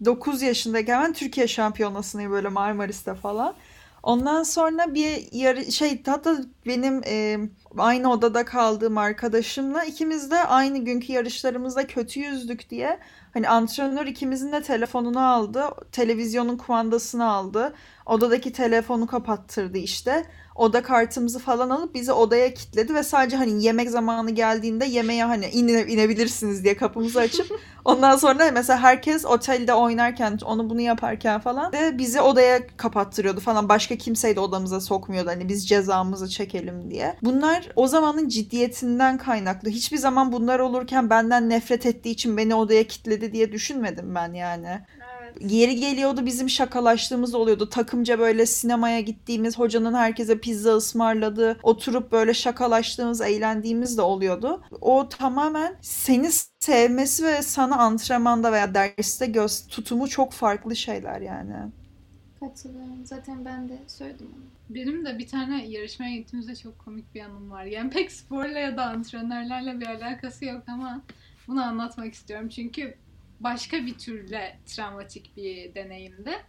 9 0.05 0.41
yaşındayken 0.41 1.03
ben 1.03 1.13
Türkiye 1.13 1.47
şampiyonasını 1.47 2.29
böyle 2.29 2.49
Marmaris'te 2.49 3.15
falan. 3.15 3.55
Ondan 4.03 4.43
sonra 4.43 4.93
bir 4.93 5.29
yarı 5.31 5.71
şey 5.71 6.03
hatta 6.05 6.37
benim 6.65 7.01
e, 7.07 7.37
aynı 7.77 8.11
odada 8.11 8.45
kaldığım 8.45 8.97
arkadaşımla 8.97 9.83
ikimiz 9.83 10.31
de 10.31 10.43
aynı 10.43 10.77
günkü 10.77 11.13
yarışlarımızda 11.13 11.87
kötü 11.87 12.19
yüzdük 12.19 12.69
diye 12.69 12.99
hani 13.33 13.49
antrenör 13.49 14.05
ikimizin 14.05 14.51
de 14.51 14.61
telefonunu 14.61 15.27
aldı, 15.27 15.63
televizyonun 15.91 16.57
kumandasını 16.57 17.31
aldı, 17.31 17.73
odadaki 18.05 18.53
telefonu 18.53 19.07
kapattırdı 19.07 19.77
işte. 19.77 20.25
Oda 20.61 20.83
kartımızı 20.83 21.39
falan 21.39 21.69
alıp 21.69 21.93
bizi 21.95 22.11
odaya 22.11 22.53
kilitledi 22.53 22.93
ve 22.95 23.03
sadece 23.03 23.37
hani 23.37 23.63
yemek 23.63 23.89
zamanı 23.89 24.31
geldiğinde 24.31 24.85
yemeğe 24.85 25.23
hani 25.23 25.49
ine, 25.49 25.85
inebilirsiniz 25.85 26.63
diye 26.63 26.77
kapımızı 26.77 27.19
açıp 27.19 27.47
ondan 27.85 28.17
sonra 28.17 28.51
mesela 28.53 28.79
herkes 28.79 29.25
otelde 29.25 29.73
oynarken 29.73 30.37
onu 30.45 30.69
bunu 30.69 30.81
yaparken 30.81 31.39
falan 31.39 31.73
de 31.73 31.97
bizi 31.97 32.21
odaya 32.21 32.67
kapattırıyordu 32.77 33.39
falan 33.39 33.69
başka 33.69 33.95
kimseyi 33.95 34.35
de 34.35 34.39
odamıza 34.39 34.81
sokmuyordu 34.81 35.29
hani 35.29 35.49
biz 35.49 35.67
cezamızı 35.67 36.29
çekelim 36.29 36.91
diye. 36.91 37.15
Bunlar 37.21 37.69
o 37.75 37.87
zamanın 37.87 38.27
ciddiyetinden 38.27 39.17
kaynaklı. 39.17 39.69
Hiçbir 39.69 39.97
zaman 39.97 40.31
bunlar 40.31 40.59
olurken 40.59 41.09
benden 41.09 41.49
nefret 41.49 41.85
ettiği 41.85 42.09
için 42.09 42.37
beni 42.37 42.55
odaya 42.55 42.83
kilitledi 42.83 43.33
diye 43.33 43.51
düşünmedim 43.51 44.15
ben 44.15 44.33
yani. 44.33 44.81
Evet. 45.31 45.51
Yeri 45.51 45.75
geliyordu 45.75 46.25
bizim 46.25 46.49
şakalaştığımız 46.49 47.35
oluyordu. 47.35 47.69
Takımca 47.69 48.19
böyle 48.19 48.45
sinemaya 48.45 48.99
gittiğimiz, 48.99 49.59
hocanın 49.59 49.93
herkese 49.93 50.39
pizza 50.39 50.75
ısmarladığı, 50.75 51.57
oturup 51.63 52.11
böyle 52.11 52.33
şakalaştığımız, 52.33 53.21
eğlendiğimiz 53.21 53.97
de 53.97 54.01
oluyordu. 54.01 54.63
O 54.81 55.09
tamamen 55.09 55.75
seni 55.81 56.29
sevmesi 56.59 57.25
ve 57.25 57.41
sana 57.41 57.75
antrenmanda 57.77 58.51
veya 58.51 58.73
derste 58.73 59.25
göz 59.25 59.67
tutumu 59.67 60.07
çok 60.07 60.33
farklı 60.33 60.75
şeyler 60.75 61.21
yani. 61.21 61.53
Katılıyorum. 62.39 63.05
Zaten 63.05 63.45
ben 63.45 63.69
de 63.69 63.79
söyledim 63.87 64.27
onu. 64.35 64.75
Benim 64.75 65.05
de 65.05 65.19
bir 65.19 65.27
tane 65.27 65.65
yarışmaya 65.65 66.15
gittiğimizde 66.15 66.55
çok 66.55 66.79
komik 66.79 67.15
bir 67.15 67.21
anım 67.21 67.51
var. 67.51 67.63
Yani 67.63 67.89
pek 67.89 68.11
sporla 68.11 68.59
ya 68.59 68.77
da 68.77 68.85
antrenörlerle 68.85 69.79
bir 69.79 69.85
alakası 69.85 70.45
yok 70.45 70.63
ama 70.67 71.01
bunu 71.47 71.63
anlatmak 71.63 72.13
istiyorum. 72.13 72.49
Çünkü 72.49 72.95
başka 73.43 73.85
bir 73.85 73.97
türle 73.97 74.59
travmatik 74.65 75.37
bir 75.37 75.75
deneyimdi. 75.75 76.45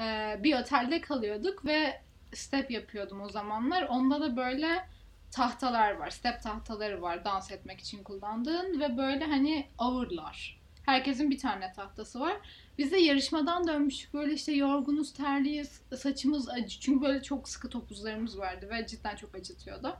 Ee, 0.00 0.40
bir 0.42 0.60
otelde 0.60 1.00
kalıyorduk 1.00 1.64
ve 1.64 2.00
step 2.34 2.70
yapıyordum 2.70 3.20
o 3.20 3.28
zamanlar. 3.28 3.82
Onda 3.82 4.20
da 4.20 4.36
böyle 4.36 4.88
tahtalar 5.30 5.90
var. 5.90 6.10
Step 6.10 6.42
tahtaları 6.42 7.02
var 7.02 7.24
dans 7.24 7.50
etmek 7.50 7.80
için 7.80 8.02
kullandığın 8.02 8.80
ve 8.80 8.96
böyle 8.96 9.24
hani 9.24 9.66
ağırlar. 9.78 10.60
Herkesin 10.86 11.30
bir 11.30 11.38
tane 11.38 11.72
tahtası 11.72 12.20
var. 12.20 12.36
Biz 12.78 12.92
de 12.92 12.98
yarışmadan 12.98 13.68
dönmüştük 13.68 14.14
böyle 14.14 14.32
işte 14.32 14.52
yorgunuz, 14.52 15.12
terliyiz, 15.12 15.80
saçımız 15.96 16.48
acı. 16.48 16.80
Çünkü 16.80 17.04
böyle 17.04 17.22
çok 17.22 17.48
sıkı 17.48 17.68
topuzlarımız 17.68 18.38
vardı 18.38 18.68
ve 18.70 18.86
cidden 18.86 19.16
çok 19.16 19.34
acıtıyordu. 19.34 19.96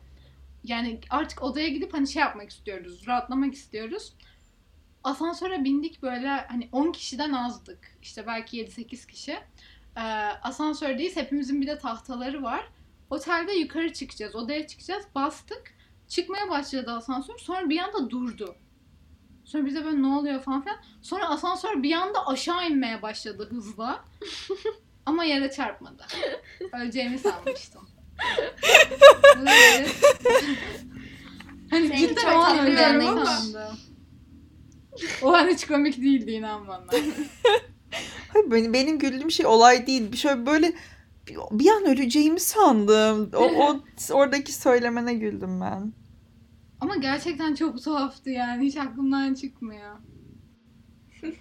Yani 0.65 1.01
artık 1.11 1.43
odaya 1.43 1.69
gidip 1.69 1.95
hani 1.95 2.09
şey 2.09 2.21
yapmak 2.21 2.51
istiyoruz, 2.51 3.07
rahatlamak 3.07 3.55
istiyoruz. 3.55 4.13
Asansöre 5.05 5.65
bindik 5.65 6.03
böyle 6.03 6.29
hani 6.29 6.69
10 6.73 6.93
kişiden 6.93 7.33
azdık. 7.33 7.97
İşte 8.03 8.27
belki 8.27 8.65
7-8 8.65 9.07
kişi. 9.07 9.33
Ee, 9.97 10.01
asansördeyiz. 10.43 11.17
Hepimizin 11.17 11.63
bir 11.63 11.67
de 11.67 11.79
tahtaları 11.79 12.43
var. 12.43 12.69
Otelde 13.11 13.53
yukarı 13.53 13.93
çıkacağız. 13.93 14.35
Odaya 14.35 14.67
çıkacağız. 14.67 15.05
Bastık. 15.15 15.75
Çıkmaya 16.09 16.51
başladı 16.51 16.93
asansör. 16.93 17.39
Sonra 17.39 17.69
bir 17.69 17.79
anda 17.79 18.11
durdu. 18.11 18.57
Sonra 19.45 19.67
bize 19.67 19.85
böyle 19.85 20.03
ne 20.03 20.07
oluyor 20.07 20.41
falan 20.41 20.63
filan. 20.63 20.77
Sonra 21.03 21.29
asansör 21.29 21.83
bir 21.83 21.93
anda 21.93 22.27
aşağı 22.27 22.69
inmeye 22.69 23.03
başladı 23.03 23.49
hızla. 23.51 24.05
Ama 25.07 25.25
yere 25.25 25.51
çarpmadı. 25.51 26.07
Öleceğimi 26.73 27.19
sanmıştım. 27.19 27.89
Hani 31.71 31.99
cidden 31.99 32.35
o 32.35 32.39
an 32.39 32.59
öleceğimi 32.59 33.05
sandım. 33.27 33.79
O 35.23 35.33
an 35.33 35.49
hiç 35.49 35.67
komik 35.67 36.03
değildi 36.03 36.31
inan 36.31 36.69
bana. 36.69 36.87
Hayır, 38.29 38.51
benim, 38.51 38.73
benim 38.73 38.99
güldüğüm 38.99 39.31
şey 39.31 39.47
olay 39.47 39.87
değil. 39.87 40.13
Bir 40.13 40.17
Şöyle 40.17 40.47
böyle 40.47 40.73
bir, 41.29 41.37
bir 41.51 41.71
an 41.71 41.85
öleceğimi 41.85 42.41
sandım. 42.41 43.31
O, 43.35 43.45
o 43.45 43.81
oradaki 44.13 44.53
söylemene 44.53 45.15
güldüm 45.15 45.61
ben. 45.61 45.93
Ama 46.81 46.97
gerçekten 46.97 47.55
çok 47.55 47.83
tuhaftı 47.83 48.31
yani. 48.31 48.67
Hiç 48.67 48.77
aklımdan 48.77 49.35
çıkmıyor. 49.35 49.97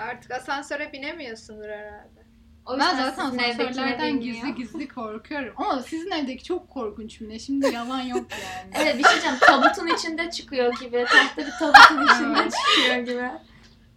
Artık 0.00 0.30
asansöre 0.30 0.92
binemiyorsundur 0.92 1.68
herhalde. 1.68 2.23
O 2.66 2.78
Ben 2.78 2.96
zaten 2.96 3.26
asansörlerden 3.26 4.20
gizli 4.20 4.54
gizli 4.54 4.88
korkuyorum. 4.88 5.54
Ama 5.56 5.82
sizin 5.82 6.10
evdeki 6.10 6.44
çok 6.44 6.70
korkunç 6.70 7.20
Mine. 7.20 7.38
Şimdi 7.38 7.66
yalan 7.74 8.00
yok 8.00 8.26
yani. 8.30 8.70
Evet 8.74 8.98
bir 8.98 9.04
şey 9.04 9.12
diyeceğim. 9.12 9.36
Tabutun 9.40 9.86
içinde 9.86 10.30
çıkıyor 10.30 10.74
gibi. 10.80 11.04
Tahta 11.08 11.46
bir 11.46 11.52
tabutun 11.58 12.04
içinde 12.04 12.48
çıkıyor 12.50 12.96
gibi. 12.96 13.30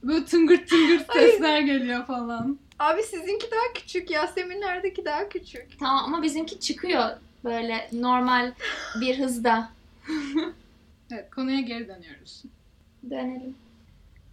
Böyle 0.03 0.25
tıngırt 0.25 0.69
tıngırt 0.69 1.13
sesler 1.13 1.59
geliyor 1.59 2.05
falan. 2.05 2.59
Abi 2.79 3.03
sizinki 3.03 3.51
daha 3.51 3.73
küçük. 3.73 4.11
Yaseminlerdeki 4.11 5.05
daha 5.05 5.29
küçük. 5.29 5.79
Tamam 5.79 6.03
ama 6.05 6.23
bizimki 6.23 6.59
çıkıyor 6.59 7.09
böyle 7.43 7.89
normal 7.93 8.51
bir 9.01 9.19
hızda. 9.19 9.69
Evet 11.11 11.29
konuya 11.35 11.59
geri 11.59 11.87
dönüyoruz. 11.87 12.43
Dönelim. 13.09 13.55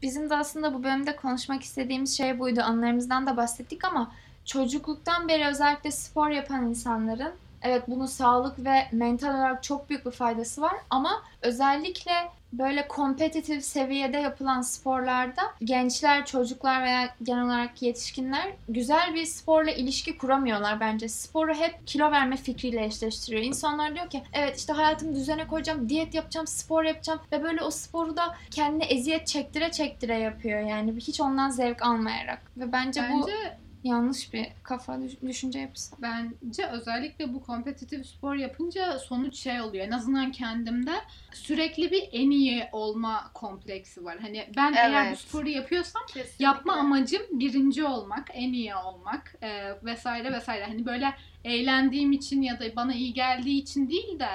Bizim 0.02 0.30
de 0.30 0.36
aslında 0.36 0.74
bu 0.74 0.84
bölümde 0.84 1.16
konuşmak 1.16 1.62
istediğimiz 1.62 2.16
şey 2.16 2.38
buydu. 2.38 2.60
Anılarımızdan 2.60 3.26
da 3.26 3.36
bahsettik 3.36 3.84
ama 3.84 4.12
çocukluktan 4.44 5.28
beri 5.28 5.46
özellikle 5.46 5.90
spor 5.90 6.30
yapan 6.30 6.68
insanların 6.68 7.32
evet 7.62 7.82
bunun 7.88 8.06
sağlık 8.06 8.64
ve 8.64 8.88
mental 8.92 9.34
olarak 9.34 9.62
çok 9.62 9.90
büyük 9.90 10.06
bir 10.06 10.10
faydası 10.10 10.60
var 10.60 10.74
ama 10.90 11.22
özellikle 11.42 12.12
böyle 12.52 12.88
kompetitif 12.88 13.64
seviyede 13.64 14.18
yapılan 14.18 14.62
sporlarda 14.62 15.42
gençler, 15.64 16.26
çocuklar 16.26 16.82
veya 16.82 17.14
genel 17.22 17.44
olarak 17.44 17.82
yetişkinler 17.82 18.52
güzel 18.68 19.14
bir 19.14 19.24
sporla 19.24 19.70
ilişki 19.70 20.18
kuramıyorlar 20.18 20.80
bence. 20.80 21.08
Sporu 21.08 21.54
hep 21.54 21.86
kilo 21.86 22.10
verme 22.10 22.36
fikriyle 22.36 22.84
eşleştiriyor. 22.84 23.42
İnsanlar 23.42 23.94
diyor 23.94 24.10
ki 24.10 24.22
evet 24.32 24.58
işte 24.58 24.72
hayatımı 24.72 25.14
düzene 25.14 25.46
koyacağım, 25.46 25.88
diyet 25.88 26.14
yapacağım, 26.14 26.46
spor 26.46 26.84
yapacağım 26.84 27.20
ve 27.32 27.42
böyle 27.42 27.62
o 27.62 27.70
sporu 27.70 28.16
da 28.16 28.34
kendine 28.50 28.84
eziyet 28.84 29.26
çektire 29.26 29.70
çektire 29.70 30.18
yapıyor 30.18 30.60
yani 30.60 30.96
hiç 30.96 31.20
ondan 31.20 31.50
zevk 31.50 31.82
almayarak. 31.82 32.42
Ve 32.56 32.72
bence, 32.72 33.02
bu 33.12 33.26
Bence 33.26 33.63
yanlış 33.84 34.32
bir 34.32 34.46
kafa 34.62 35.00
düş- 35.02 35.20
düşünce 35.22 35.58
yapısı. 35.58 35.96
Bence 36.02 36.66
özellikle 36.66 37.34
bu 37.34 37.42
kompetitif 37.42 38.06
spor 38.06 38.34
yapınca 38.34 38.98
sonuç 38.98 39.36
şey 39.36 39.60
oluyor. 39.60 39.86
En 39.86 39.90
azından 39.90 40.32
kendimde 40.32 40.92
sürekli 41.32 41.90
bir 41.90 42.08
en 42.12 42.30
iyi 42.30 42.68
olma 42.72 43.30
kompleksi 43.34 44.04
var. 44.04 44.18
Hani 44.20 44.46
ben 44.56 44.72
eğer 44.72 45.04
bu 45.04 45.08
Evet. 45.08 45.18
sporu 45.18 45.48
yapıyorsam 45.48 46.02
Kesinlikle. 46.06 46.44
yapma 46.44 46.72
amacım 46.72 47.22
birinci 47.30 47.84
olmak, 47.84 48.28
en 48.32 48.52
iyi 48.52 48.74
olmak 48.76 49.34
e, 49.42 49.70
vesaire 49.84 50.32
vesaire. 50.32 50.64
Hani 50.64 50.86
böyle 50.86 51.14
eğlendiğim 51.44 52.12
için 52.12 52.42
ya 52.42 52.60
da 52.60 52.76
bana 52.76 52.94
iyi 52.94 53.12
geldiği 53.14 53.58
için 53.62 53.90
değil 53.90 54.18
de 54.18 54.28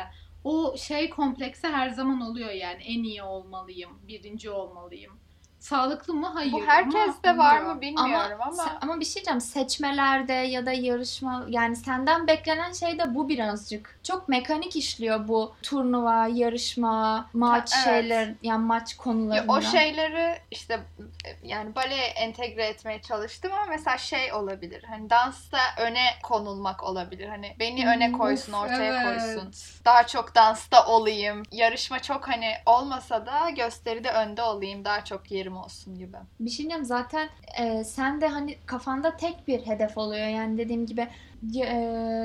o 0.44 0.78
şey 0.78 1.10
kompleksi 1.10 1.68
her 1.68 1.90
zaman 1.90 2.22
oluyor 2.22 2.52
yani. 2.52 2.84
En 2.84 3.04
iyi 3.04 3.24
olmalıyım, 3.24 3.92
birinci 4.08 4.50
olmalıyım. 4.50 5.14
Sağlıklı 5.60 6.14
mı? 6.14 6.28
Hayır. 6.34 6.52
Bu 6.54 6.58
ama 6.58 6.66
herkeste 6.68 7.38
var 7.38 7.60
mı 7.62 7.82
bilmiyorum 7.82 8.40
ama. 8.42 8.64
se- 8.64 8.78
ama 8.82 9.00
bir 9.00 9.06
şey 9.06 9.16
diyeceğim 9.16 9.42
seçmelerde 9.42 10.34
ya 10.34 10.66
da 10.66 10.72
yarışma 10.72 11.46
yani 11.50 11.76
senden 11.76 12.28
beklenen 12.28 12.72
şey 12.72 13.00
de 13.00 13.16
bu 13.16 13.30
birazcık. 13.30 13.99
Çok 14.10 14.30
mekanik 14.30 14.76
işliyor 14.76 15.28
bu 15.28 15.54
turnuva, 15.64 16.28
yarışma, 16.28 17.30
maç 17.34 17.72
evet. 17.76 17.86
şeyler 17.86 18.34
yani 18.44 18.66
maç 18.66 18.92
Ya 18.92 18.98
konularında. 18.98 19.54
o 19.54 19.62
şeyleri 19.62 20.40
işte 20.52 20.80
yani 21.44 21.76
baleye 21.76 22.06
entegre 22.06 22.66
etmeye 22.66 23.02
çalıştım 23.02 23.52
ama 23.54 23.66
mesela 23.70 23.98
şey 23.98 24.34
olabilir. 24.34 24.84
Hani 24.84 25.10
dansta 25.10 25.58
öne 25.80 26.06
konulmak 26.24 26.84
olabilir. 26.84 27.28
Hani 27.28 27.56
beni 27.60 27.88
öne 27.88 28.12
koysun, 28.12 28.54
Of, 28.54 28.64
ortaya 28.64 29.04
evet. 29.04 29.22
koysun. 29.22 29.52
Daha 29.86 30.08
çok 30.08 30.36
dansta 30.36 30.86
olayım. 30.88 31.44
Yarışma 31.52 32.00
çok 32.00 32.28
hani 32.28 32.52
olmasa 32.66 33.26
da 33.26 33.50
gösteride 33.50 34.12
önde 34.12 34.44
olayım. 34.44 34.86
Daha 34.86 35.06
çok 35.06 35.32
yerim 35.32 35.58
olsun 35.58 35.96
gibi. 35.98 36.18
Bir 36.40 36.50
şey 36.50 36.66
diyeyim 36.66 36.86
zaten 36.86 37.30
e, 37.60 37.84
sen 37.84 38.22
de 38.22 38.28
hani 38.28 38.58
kafanda 38.66 39.18
tek 39.18 39.48
bir 39.48 39.68
hedef 39.68 39.98
oluyor. 39.98 40.28
Yani 40.28 40.58
dediğim 40.58 40.86
gibi 40.86 41.08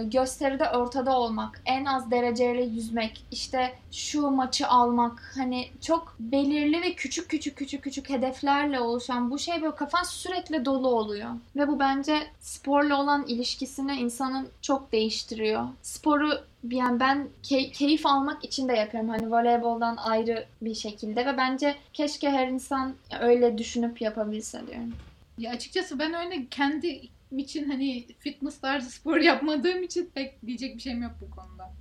gösteride 0.05 0.71
ortada 0.71 1.19
olmak, 1.19 1.63
en 1.67 1.85
az 1.85 2.11
dereceyle 2.11 2.63
yüzmek, 2.65 3.25
işte 3.31 3.75
şu 3.93 4.31
maçı 4.31 4.69
almak. 4.69 5.33
Hani 5.37 5.69
çok 5.81 6.17
belirli 6.19 6.83
ve 6.83 6.95
küçük 6.95 7.29
küçük 7.29 7.57
küçük 7.57 7.85
küçük 7.85 8.11
hedeflerle 8.11 8.81
oluşan 8.81 9.31
bu 9.31 9.39
şey 9.39 9.63
böyle 9.63 9.75
kafan 9.75 10.03
sürekli 10.03 10.65
dolu 10.65 10.89
oluyor. 10.89 11.31
Ve 11.57 11.69
bu 11.69 11.79
bence 11.79 12.23
sporla 12.41 13.01
olan 13.03 13.27
ilişkisini 13.27 13.93
insanın 13.93 14.49
çok 14.63 14.93
değiştiriyor. 14.93 15.69
Sporu 15.83 16.31
yani 16.71 17.01
ben 17.01 17.29
key- 17.43 17.73
keyif 17.73 18.07
almak 18.07 18.45
için 18.45 18.69
de 18.69 18.73
yapıyorum. 18.73 19.09
Hani 19.09 19.31
voleyboldan 19.33 19.97
ayrı 19.97 20.47
bir 20.63 20.75
şekilde 20.75 21.27
ve 21.27 21.37
bence 21.37 21.77
keşke 21.93 22.31
her 22.31 22.49
insan 22.49 22.95
öyle 23.21 23.59
düşünüp 23.59 24.01
yapabilse 24.01 24.67
diyorum. 24.67 24.93
Ya 25.39 25.51
açıkçası 25.51 25.99
ben 25.99 26.15
öyle 26.15 26.47
kendi 26.51 27.01
için 27.33 27.71
hani 27.71 28.07
fitness 28.19 28.61
tarzı 28.61 28.91
spor 28.91 29.17
yapmadığım 29.17 29.83
için 29.83 30.11
pek 30.15 30.47
diyecek 30.47 30.77
bir 30.77 30.81
şeyim 30.81 31.03
yok 31.03 31.13
bu 31.21 31.31
konuda. 31.31 31.73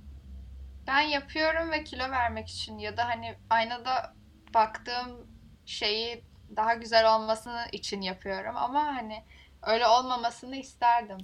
Ben 0.86 1.00
yapıyorum 1.00 1.70
ve 1.70 1.84
kilo 1.84 2.10
vermek 2.10 2.48
için 2.48 2.78
ya 2.78 2.96
da 2.96 3.08
hani 3.08 3.34
aynada 3.50 4.14
baktığım 4.54 5.26
şeyi 5.66 6.22
daha 6.56 6.74
güzel 6.74 7.14
olmasını 7.16 7.64
için 7.72 8.00
yapıyorum 8.00 8.56
ama 8.56 8.86
hani 8.86 9.22
öyle 9.62 9.86
olmamasını 9.86 10.56
isterdim. 10.56 11.18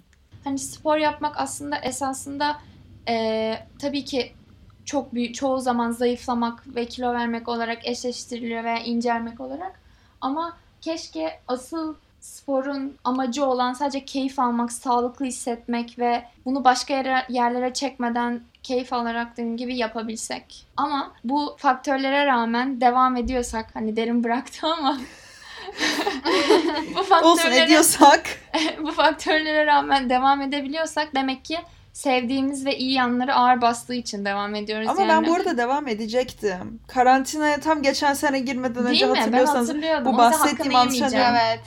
Hani 0.45 0.59
spor 0.59 0.97
yapmak 0.97 1.41
aslında 1.41 1.77
esasında 1.79 2.61
eee, 3.09 3.67
tabii 3.79 4.05
ki 4.05 4.33
çok 4.85 5.15
büyük 5.15 5.35
çoğu 5.35 5.61
zaman 5.61 5.91
zayıflamak 5.91 6.75
ve 6.77 6.87
kilo 6.87 7.13
vermek 7.13 7.49
olarak 7.49 7.87
eşleştiriliyor 7.87 8.65
veya 8.65 8.79
incelmek 8.79 9.41
olarak. 9.41 9.81
Ama 10.21 10.57
keşke 10.81 11.41
asıl 11.49 11.95
sporun 12.21 12.97
amacı 13.05 13.45
olan 13.45 13.73
sadece 13.73 14.05
keyif 14.05 14.39
almak, 14.39 14.73
sağlıklı 14.73 15.27
hissetmek 15.27 15.99
ve 15.99 16.25
bunu 16.45 16.65
başka 16.65 16.95
yere, 16.95 17.27
yerlere 17.29 17.73
çekmeden 17.75 18.41
keyif 18.63 18.93
alarak 18.93 19.33
dediğim 19.33 19.57
gibi 19.57 19.77
yapabilsek. 19.77 20.67
Ama 20.77 21.13
bu 21.25 21.57
faktörlere 21.59 22.27
rağmen 22.27 22.81
devam 22.81 23.17
ediyorsak 23.17 23.67
hani 23.75 23.97
derin 23.97 24.25
bıraktı 24.25 24.67
ama 24.67 24.99
bu 26.95 27.01
Olsun 27.01 27.09
faktörlere 27.09 27.65
ediyorsak. 27.65 28.23
bu 28.83 28.93
faktörlere 28.93 29.67
rağmen 29.67 30.11
devam 30.11 30.41
edebiliyorsak 30.43 31.15
demek 31.15 31.45
ki 31.45 31.59
sevdiğimiz 31.93 32.67
ve 32.67 32.79
iyi 32.79 32.93
yanları 32.93 33.35
ağır 33.35 33.61
bastığı 33.61 33.95
için 33.95 34.25
devam 34.25 34.55
ediyoruz. 34.55 34.89
Ama 34.89 35.01
yani. 35.01 35.09
ben 35.09 35.31
bu 35.31 35.35
arada 35.35 35.59
devam 35.59 35.89
edecektim. 35.89 36.81
Karantinaya 36.89 37.61
tam 37.61 37.83
geçen 37.83 38.15
sene 38.15 38.41
girmeden 38.41 38.87
önce 38.87 39.01
Değil 39.01 39.05
mi? 39.05 39.15
Ben 39.15 39.21
hatırlıyorsanız 39.21 39.69
hatırlıyordum. 39.69 40.13
bu 40.13 40.19
bahsettiğim 40.19 40.73
antrenör- 40.73 41.31
Evet. 41.31 41.61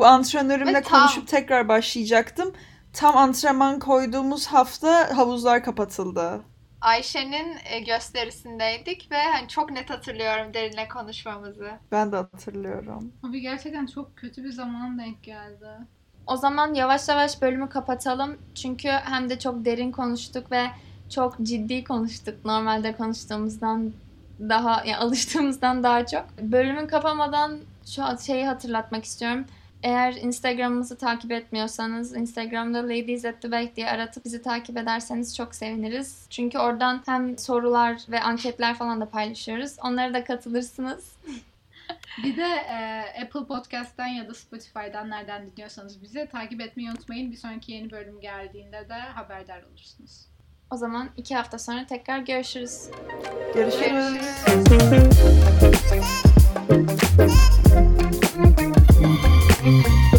Bu 0.00 0.06
antrenörümle 0.06 0.74
Ve 0.74 0.82
tam- 0.82 1.00
konuşup 1.00 1.28
tekrar 1.28 1.68
başlayacaktım. 1.68 2.52
Tam 2.92 3.16
antrenman 3.16 3.78
koyduğumuz 3.78 4.46
hafta 4.46 5.16
havuzlar 5.16 5.64
kapatıldı. 5.64 6.40
Ayşe'nin 6.80 7.56
e, 7.64 7.80
gösterisindeydik 7.80 9.10
ve 9.10 9.22
hani 9.34 9.48
çok 9.48 9.70
net 9.70 9.90
hatırlıyorum 9.90 10.54
derinle 10.54 10.88
konuşmamızı. 10.88 11.70
Ben 11.92 12.12
de 12.12 12.16
hatırlıyorum. 12.16 13.12
Abi 13.22 13.40
gerçekten 13.40 13.86
çok 13.86 14.16
kötü 14.16 14.44
bir 14.44 14.52
zaman 14.52 14.98
denk 14.98 15.22
geldi. 15.22 15.68
O 16.26 16.36
zaman 16.36 16.74
yavaş 16.74 17.08
yavaş 17.08 17.42
bölümü 17.42 17.68
kapatalım. 17.68 18.38
Çünkü 18.54 18.88
hem 18.88 19.30
de 19.30 19.38
çok 19.38 19.64
derin 19.64 19.92
konuştuk 19.92 20.52
ve 20.52 20.66
çok 21.14 21.40
ciddi 21.42 21.84
konuştuk. 21.84 22.44
Normalde 22.44 22.96
konuştuğumuzdan 22.96 23.92
daha, 24.40 24.84
yani 24.84 24.96
alıştığımızdan 24.96 25.82
daha 25.82 26.06
çok. 26.06 26.24
Bölümün 26.42 26.86
kapamadan 26.86 27.58
şu 27.86 28.02
şeyi 28.26 28.46
hatırlatmak 28.46 29.04
istiyorum. 29.04 29.44
Eğer 29.82 30.12
Instagram'ımızı 30.12 30.98
takip 30.98 31.32
etmiyorsanız 31.32 32.16
Instagram'da 32.16 32.84
Ladies 32.84 33.24
at 33.24 33.42
the 33.42 33.52
Back 33.52 33.76
diye 33.76 33.90
aratıp 33.90 34.24
bizi 34.24 34.42
takip 34.42 34.76
ederseniz 34.76 35.36
çok 35.36 35.54
seviniriz. 35.54 36.26
Çünkü 36.30 36.58
oradan 36.58 37.02
hem 37.06 37.38
sorular 37.38 38.00
ve 38.08 38.22
anketler 38.22 38.74
falan 38.74 39.00
da 39.00 39.08
paylaşıyoruz. 39.08 39.76
Onlara 39.84 40.14
da 40.14 40.24
katılırsınız. 40.24 41.16
Bir 42.24 42.36
de 42.36 42.46
e, 42.46 43.04
Apple 43.22 43.44
Podcast'ten 43.44 44.06
ya 44.06 44.28
da 44.28 44.34
Spotify'dan 44.34 45.10
nereden 45.10 45.46
dinliyorsanız 45.46 46.02
bizi 46.02 46.28
takip 46.32 46.60
etmeyi 46.60 46.90
unutmayın. 46.90 47.32
Bir 47.32 47.36
sonraki 47.36 47.72
yeni 47.72 47.90
bölüm 47.90 48.20
geldiğinde 48.20 48.88
de 48.88 48.94
haberdar 48.94 49.62
olursunuz. 49.62 50.26
O 50.70 50.76
zaman 50.76 51.08
iki 51.16 51.36
hafta 51.36 51.58
sonra 51.58 51.86
tekrar 51.86 52.18
görüşürüz. 52.18 52.88
Görüşürüz. 53.54 54.14
Görüşürüz. 57.08 58.09
Thank 59.70 59.86
you. 59.86 60.09